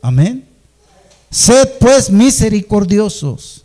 Amén. 0.00 0.48
Sed 1.30 1.68
pues 1.78 2.10
misericordiosos. 2.10 3.64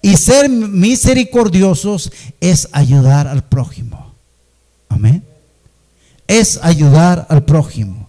Y 0.00 0.16
ser 0.16 0.48
misericordiosos 0.48 2.10
es 2.40 2.68
ayudar 2.72 3.26
al 3.26 3.44
prójimo. 3.44 4.14
Amén 4.88 5.24
es 6.28 6.60
ayudar 6.62 7.26
al 7.28 7.44
prójimo. 7.44 8.08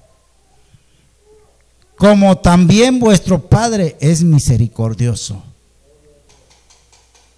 Como 1.96 2.38
también 2.38 3.00
vuestro 3.00 3.50
Padre 3.50 3.98
es 4.00 4.22
misericordioso. 4.22 5.42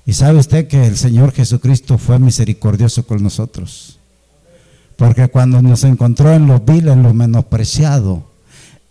Y 0.06 0.14
sabe 0.14 0.40
usted 0.40 0.68
que 0.68 0.86
el 0.86 0.98
Señor 0.98 1.32
Jesucristo 1.32 1.98
fue 1.98 2.20
misericordioso 2.20 3.06
con 3.06 3.24
nosotros. 3.24 4.00
Porque 5.02 5.30
cuando 5.30 5.64
nos 5.64 5.84
encontró 5.84 6.32
en 6.32 6.46
los 6.46 6.64
viles, 6.64 6.94
en 6.94 7.02
lo 7.02 7.12
menospreciado, 7.12 8.24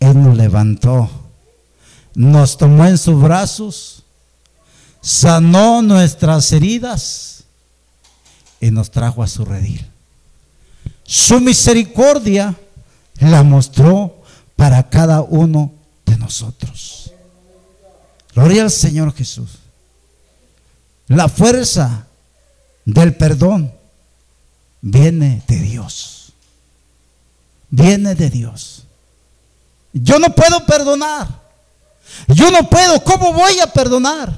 Él 0.01 0.21
nos 0.21 0.35
levantó, 0.35 1.09
nos 2.15 2.57
tomó 2.57 2.85
en 2.85 2.97
sus 2.97 3.21
brazos, 3.21 4.03
sanó 4.99 5.81
nuestras 5.81 6.51
heridas 6.51 7.45
y 8.59 8.71
nos 8.71 8.91
trajo 8.91 9.23
a 9.23 9.27
su 9.27 9.45
redil. 9.45 9.87
Su 11.03 11.39
misericordia 11.39 12.57
la 13.21 13.43
mostró 13.43 14.21
para 14.57 14.89
cada 14.89 15.21
uno 15.21 15.71
de 16.05 16.17
nosotros. 16.17 17.13
Gloria 18.35 18.63
al 18.63 18.71
Señor 18.71 19.13
Jesús. 19.13 19.59
La 21.07 21.29
fuerza 21.29 22.05
del 22.83 23.15
perdón 23.15 23.79
viene 24.81 25.43
de 25.47 25.59
Dios. 25.59 26.33
Viene 27.69 28.15
de 28.15 28.29
Dios. 28.29 28.85
Yo 29.93 30.19
no 30.19 30.33
puedo 30.35 30.65
perdonar. 30.65 31.27
Yo 32.27 32.51
no 32.51 32.69
puedo. 32.69 33.03
¿Cómo 33.03 33.33
voy 33.33 33.59
a 33.59 33.67
perdonar? 33.67 34.37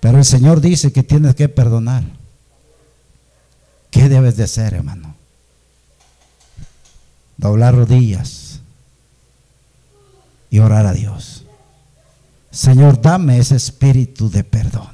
Pero 0.00 0.18
el 0.18 0.24
Señor 0.24 0.60
dice 0.60 0.92
que 0.92 1.02
tienes 1.02 1.34
que 1.34 1.48
perdonar. 1.48 2.04
¿Qué 3.90 4.08
debes 4.08 4.36
de 4.36 4.44
hacer, 4.44 4.74
hermano? 4.74 5.14
Doblar 7.36 7.74
rodillas 7.74 8.60
y 10.50 10.58
orar 10.58 10.86
a 10.86 10.92
Dios. 10.92 11.44
Señor, 12.50 13.00
dame 13.00 13.38
ese 13.38 13.56
espíritu 13.56 14.30
de 14.30 14.44
perdón. 14.44 14.93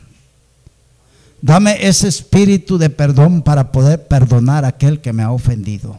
Dame 1.42 1.86
ese 1.86 2.08
espíritu 2.08 2.76
de 2.76 2.90
perdón 2.90 3.42
para 3.42 3.72
poder 3.72 4.06
perdonar 4.06 4.64
a 4.64 4.68
aquel 4.68 5.00
que 5.00 5.12
me 5.12 5.22
ha 5.22 5.30
ofendido, 5.30 5.98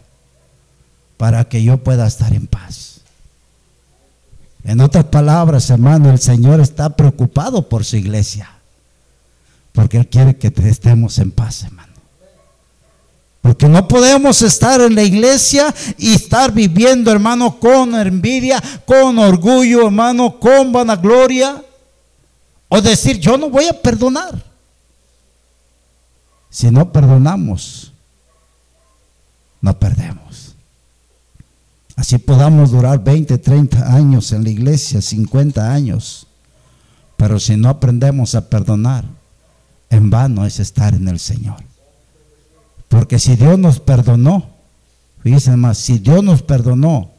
para 1.17 1.45
que 1.45 1.63
yo 1.63 1.77
pueda 1.77 2.05
estar 2.05 2.33
en 2.33 2.47
paz. 2.47 3.01
En 4.63 4.79
otras 4.79 5.05
palabras, 5.05 5.69
hermano, 5.71 6.11
el 6.11 6.19
Señor 6.19 6.59
está 6.59 6.95
preocupado 6.95 7.67
por 7.67 7.83
su 7.83 7.97
iglesia, 7.97 8.51
porque 9.71 9.97
Él 9.97 10.07
quiere 10.07 10.37
que 10.37 10.53
estemos 10.69 11.17
en 11.17 11.31
paz, 11.31 11.63
hermano. 11.63 11.91
Porque 13.41 13.67
no 13.67 13.87
podemos 13.87 14.43
estar 14.43 14.79
en 14.81 14.93
la 14.93 15.01
iglesia 15.01 15.73
y 15.97 16.13
estar 16.13 16.51
viviendo, 16.51 17.11
hermano, 17.11 17.59
con 17.59 17.95
envidia, 17.95 18.61
con 18.85 19.17
orgullo, 19.17 19.87
hermano, 19.87 20.39
con 20.39 20.71
vanagloria. 20.71 21.63
O 22.69 22.79
decir, 22.81 23.19
yo 23.19 23.39
no 23.39 23.49
voy 23.49 23.65
a 23.65 23.73
perdonar. 23.73 24.50
Si 26.51 26.69
no 26.69 26.91
perdonamos, 26.91 27.93
no 29.61 29.79
perdemos. 29.79 30.53
Así 31.95 32.17
podamos 32.17 32.71
durar 32.71 33.01
20, 33.01 33.37
30 33.37 33.95
años 33.95 34.33
en 34.33 34.43
la 34.43 34.49
iglesia, 34.49 35.01
50 35.01 35.71
años. 35.73 36.27
Pero 37.15 37.39
si 37.39 37.55
no 37.55 37.69
aprendemos 37.69 38.35
a 38.35 38.49
perdonar, 38.49 39.05
en 39.89 40.09
vano 40.09 40.45
es 40.45 40.59
estar 40.59 40.93
en 40.93 41.07
el 41.07 41.19
Señor. 41.19 41.57
Porque 42.89 43.17
si 43.17 43.37
Dios 43.37 43.57
nos 43.57 43.79
perdonó, 43.79 44.49
fíjense 45.23 45.55
más, 45.55 45.77
si 45.77 45.99
Dios 45.99 46.21
nos 46.21 46.41
perdonó, 46.41 47.11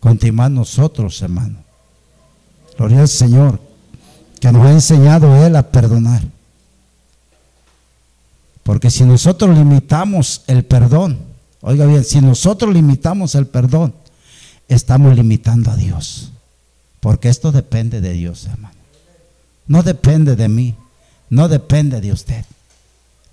continuamos 0.00 0.50
nosotros, 0.50 1.22
hermano. 1.22 1.58
Gloria 2.76 3.02
al 3.02 3.08
Señor, 3.08 3.60
que 4.40 4.50
nos 4.50 4.66
ha 4.66 4.72
enseñado 4.72 5.46
Él 5.46 5.54
a 5.54 5.70
perdonar. 5.70 6.22
Porque 8.70 8.88
si 8.88 9.02
nosotros 9.02 9.58
limitamos 9.58 10.42
el 10.46 10.64
perdón, 10.64 11.18
oiga 11.60 11.86
bien, 11.86 12.04
si 12.04 12.20
nosotros 12.20 12.72
limitamos 12.72 13.34
el 13.34 13.48
perdón, 13.48 13.92
estamos 14.68 15.16
limitando 15.16 15.72
a 15.72 15.76
Dios. 15.76 16.30
Porque 17.00 17.30
esto 17.30 17.50
depende 17.50 18.00
de 18.00 18.12
Dios, 18.12 18.46
hermano. 18.46 18.76
No 19.66 19.82
depende 19.82 20.36
de 20.36 20.48
mí, 20.48 20.76
no 21.30 21.48
depende 21.48 22.00
de 22.00 22.12
usted. 22.12 22.44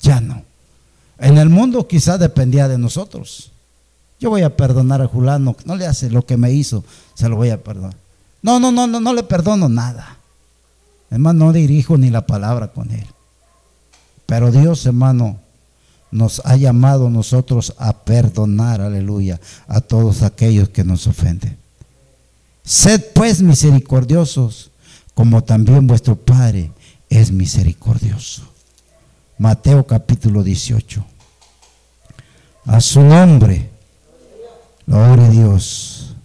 Ya 0.01 0.21
no. 0.21 0.41
En 1.19 1.37
el 1.37 1.49
mundo 1.49 1.87
quizás 1.87 2.19
dependía 2.19 2.67
de 2.67 2.79
nosotros. 2.79 3.51
Yo 4.19 4.31
voy 4.31 4.41
a 4.41 4.57
perdonar 4.57 5.03
a 5.03 5.07
Julano, 5.07 5.55
no 5.65 5.75
le 5.75 5.85
hace 5.85 6.09
lo 6.09 6.25
que 6.25 6.35
me 6.35 6.51
hizo, 6.51 6.83
se 7.13 7.29
lo 7.29 7.35
voy 7.35 7.51
a 7.51 7.63
perdonar. 7.63 7.95
No, 8.41 8.59
no, 8.59 8.71
no, 8.71 8.87
no, 8.87 8.99
no 8.99 9.13
le 9.13 9.21
perdono 9.21 9.69
nada. 9.69 10.17
Hermano, 11.11 11.45
no 11.45 11.53
dirijo 11.53 11.95
ni 11.95 12.09
la 12.09 12.25
palabra 12.25 12.69
con 12.69 12.89
él. 12.89 13.05
Pero 14.27 14.51
Dios, 14.51 14.85
hermano, 14.85 15.39
nos 16.11 16.41
ha 16.45 16.55
llamado 16.55 17.09
nosotros 17.09 17.73
a 17.79 17.93
perdonar, 17.93 18.81
aleluya, 18.81 19.39
a 19.67 19.81
todos 19.81 20.21
aquellos 20.21 20.69
que 20.69 20.83
nos 20.83 21.07
ofenden. 21.07 21.57
Sed 22.63 23.01
pues 23.13 23.41
misericordiosos, 23.41 24.71
como 25.13 25.43
también 25.43 25.87
vuestro 25.87 26.17
Padre 26.17 26.71
es 27.09 27.31
misericordioso. 27.31 28.43
Mateo 29.37 29.87
capítulo 29.87 30.43
18. 30.43 31.03
A 32.65 32.81
su 32.81 33.01
nombre, 33.01 33.69
gloria 34.85 35.29
Dios. 35.29 36.15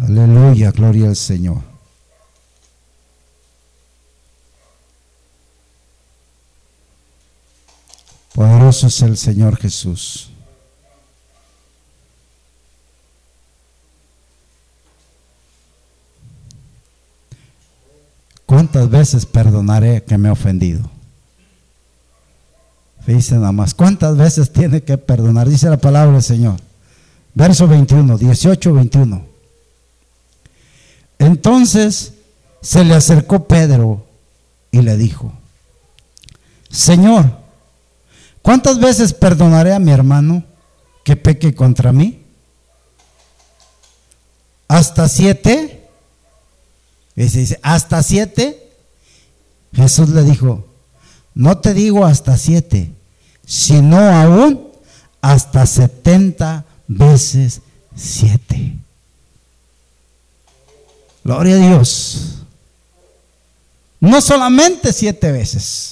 Aleluya, 0.00 0.70
gloria 0.70 1.08
al 1.08 1.16
Señor. 1.16 1.71
Poderoso 8.34 8.86
es 8.86 9.02
el 9.02 9.16
Señor 9.16 9.56
Jesús. 9.56 10.30
¿Cuántas 18.46 18.88
veces 18.90 19.26
perdonaré 19.26 20.02
que 20.02 20.18
me 20.18 20.28
he 20.28 20.32
ofendido? 20.32 20.90
Dice 23.06 23.34
nada 23.34 23.52
más, 23.52 23.74
¿cuántas 23.74 24.16
veces 24.16 24.52
tiene 24.52 24.82
que 24.82 24.96
perdonar? 24.96 25.48
Dice 25.48 25.68
la 25.68 25.78
palabra 25.78 26.12
del 26.12 26.22
Señor. 26.22 26.56
Verso 27.34 27.66
21, 27.66 28.18
18, 28.18 28.72
21. 28.74 29.26
Entonces 31.18 32.14
se 32.60 32.84
le 32.84 32.94
acercó 32.94 33.46
Pedro 33.46 34.06
y 34.70 34.82
le 34.82 34.96
dijo, 34.96 35.32
Señor, 36.70 37.41
¿cuántas 38.42 38.78
veces 38.78 39.14
perdonaré 39.14 39.72
a 39.72 39.78
mi 39.78 39.92
hermano 39.92 40.44
que 41.04 41.16
peque 41.16 41.54
contra 41.54 41.92
mí? 41.92 42.22
¿Hasta 44.68 45.08
siete? 45.08 45.88
Dice, 47.14 47.58
¿hasta 47.62 48.02
siete? 48.02 48.70
Jesús 49.74 50.10
le 50.10 50.22
dijo, 50.22 50.66
no 51.34 51.58
te 51.58 51.74
digo 51.74 52.04
hasta 52.04 52.36
siete, 52.36 52.92
sino 53.46 53.98
aún 53.98 54.68
hasta 55.20 55.66
setenta 55.66 56.64
veces 56.88 57.60
siete. 57.94 58.76
Gloria 61.24 61.54
a 61.54 61.58
Dios. 61.58 62.38
No 64.00 64.20
solamente 64.20 64.92
siete 64.92 65.30
veces. 65.30 65.91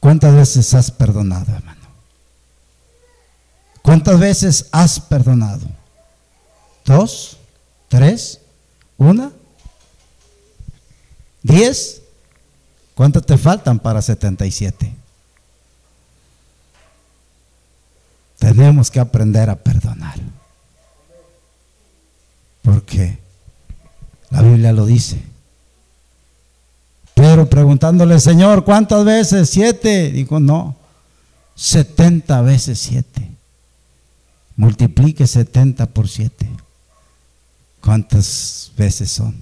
¿Cuántas 0.00 0.34
veces 0.34 0.72
has 0.74 0.90
perdonado, 0.90 1.54
hermano? 1.54 1.80
¿Cuántas 3.82 4.18
veces 4.18 4.66
has 4.72 4.98
perdonado? 4.98 5.66
¿Dos? 6.84 7.36
¿Tres? 7.88 8.40
¿Una? 8.96 9.30
¿Diez? 11.42 12.02
¿Cuántas 12.94 13.24
te 13.24 13.36
faltan 13.36 13.78
para 13.78 14.02
77? 14.02 14.94
Tenemos 18.38 18.90
que 18.90 19.00
aprender 19.00 19.50
a 19.50 19.56
perdonar. 19.56 20.18
Porque 22.62 23.18
la 24.30 24.42
Biblia 24.42 24.72
lo 24.72 24.86
dice. 24.86 25.29
Preguntándole, 27.48 28.20
Señor, 28.20 28.64
¿cuántas 28.64 29.04
veces? 29.04 29.50
Siete. 29.50 30.10
Dijo, 30.10 30.40
no, 30.40 30.76
setenta 31.54 32.42
veces 32.42 32.78
siete. 32.78 33.30
Multiplique 34.56 35.26
setenta 35.26 35.86
por 35.86 36.08
siete. 36.08 36.48
¿Cuántas 37.80 38.72
veces 38.76 39.10
son? 39.10 39.34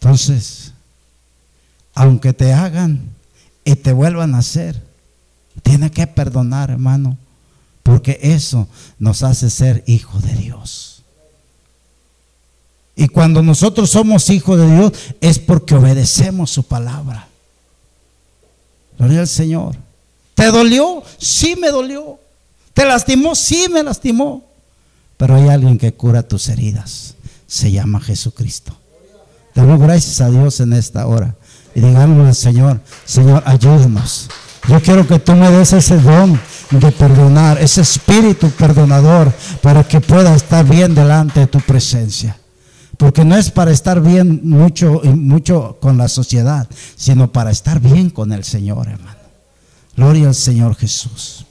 Entonces, 0.00 0.72
aunque 1.94 2.32
te 2.32 2.52
hagan 2.52 3.10
y 3.64 3.74
te 3.74 3.92
vuelvan 3.92 4.34
a 4.34 4.38
hacer, 4.38 4.82
tiene 5.62 5.90
que 5.90 6.06
perdonar, 6.06 6.70
hermano, 6.70 7.18
porque 7.82 8.18
eso 8.22 8.68
nos 8.98 9.22
hace 9.22 9.50
ser 9.50 9.82
hijos 9.86 10.22
de 10.22 10.34
Dios. 10.34 10.87
Y 12.98 13.06
cuando 13.06 13.44
nosotros 13.44 13.90
somos 13.90 14.28
hijos 14.28 14.58
de 14.58 14.74
Dios 14.74 14.92
es 15.20 15.38
porque 15.38 15.76
obedecemos 15.76 16.50
su 16.50 16.64
palabra. 16.64 17.28
Gloria 18.98 19.20
al 19.20 19.28
Señor. 19.28 19.76
¿Te 20.34 20.46
dolió? 20.46 21.04
Sí 21.16 21.54
me 21.54 21.70
dolió. 21.70 22.18
¿Te 22.74 22.84
lastimó? 22.84 23.36
Sí 23.36 23.66
me 23.70 23.84
lastimó. 23.84 24.42
Pero 25.16 25.36
hay 25.36 25.48
alguien 25.48 25.78
que 25.78 25.94
cura 25.94 26.24
tus 26.24 26.48
heridas. 26.48 27.14
Se 27.46 27.70
llama 27.70 28.00
Jesucristo. 28.00 28.76
Damos 29.54 29.78
gracias 29.78 30.20
a 30.20 30.28
Dios 30.28 30.58
en 30.58 30.72
esta 30.72 31.06
hora. 31.06 31.36
Y 31.76 31.80
digamos 31.80 32.26
al 32.26 32.34
Señor, 32.34 32.80
Señor, 33.04 33.44
ayúdanos. 33.46 34.28
Yo 34.68 34.82
quiero 34.82 35.06
que 35.06 35.20
tú 35.20 35.36
me 35.36 35.48
des 35.52 35.72
ese 35.72 35.98
don 35.98 36.38
de 36.72 36.90
perdonar, 36.90 37.62
ese 37.62 37.82
espíritu 37.82 38.50
perdonador, 38.50 39.32
para 39.62 39.86
que 39.86 40.00
pueda 40.00 40.34
estar 40.34 40.64
bien 40.64 40.96
delante 40.96 41.38
de 41.38 41.46
tu 41.46 41.60
presencia. 41.60 42.36
Porque 42.98 43.24
no 43.24 43.36
es 43.36 43.50
para 43.50 43.70
estar 43.70 44.02
bien 44.02 44.40
mucho, 44.42 45.00
mucho 45.04 45.78
con 45.80 45.96
la 45.96 46.08
sociedad, 46.08 46.68
sino 46.96 47.32
para 47.32 47.50
estar 47.50 47.80
bien 47.80 48.10
con 48.10 48.32
el 48.32 48.44
Señor, 48.44 48.88
hermano. 48.88 49.16
Gloria 49.96 50.28
al 50.28 50.34
Señor 50.34 50.74
Jesús. 50.74 51.46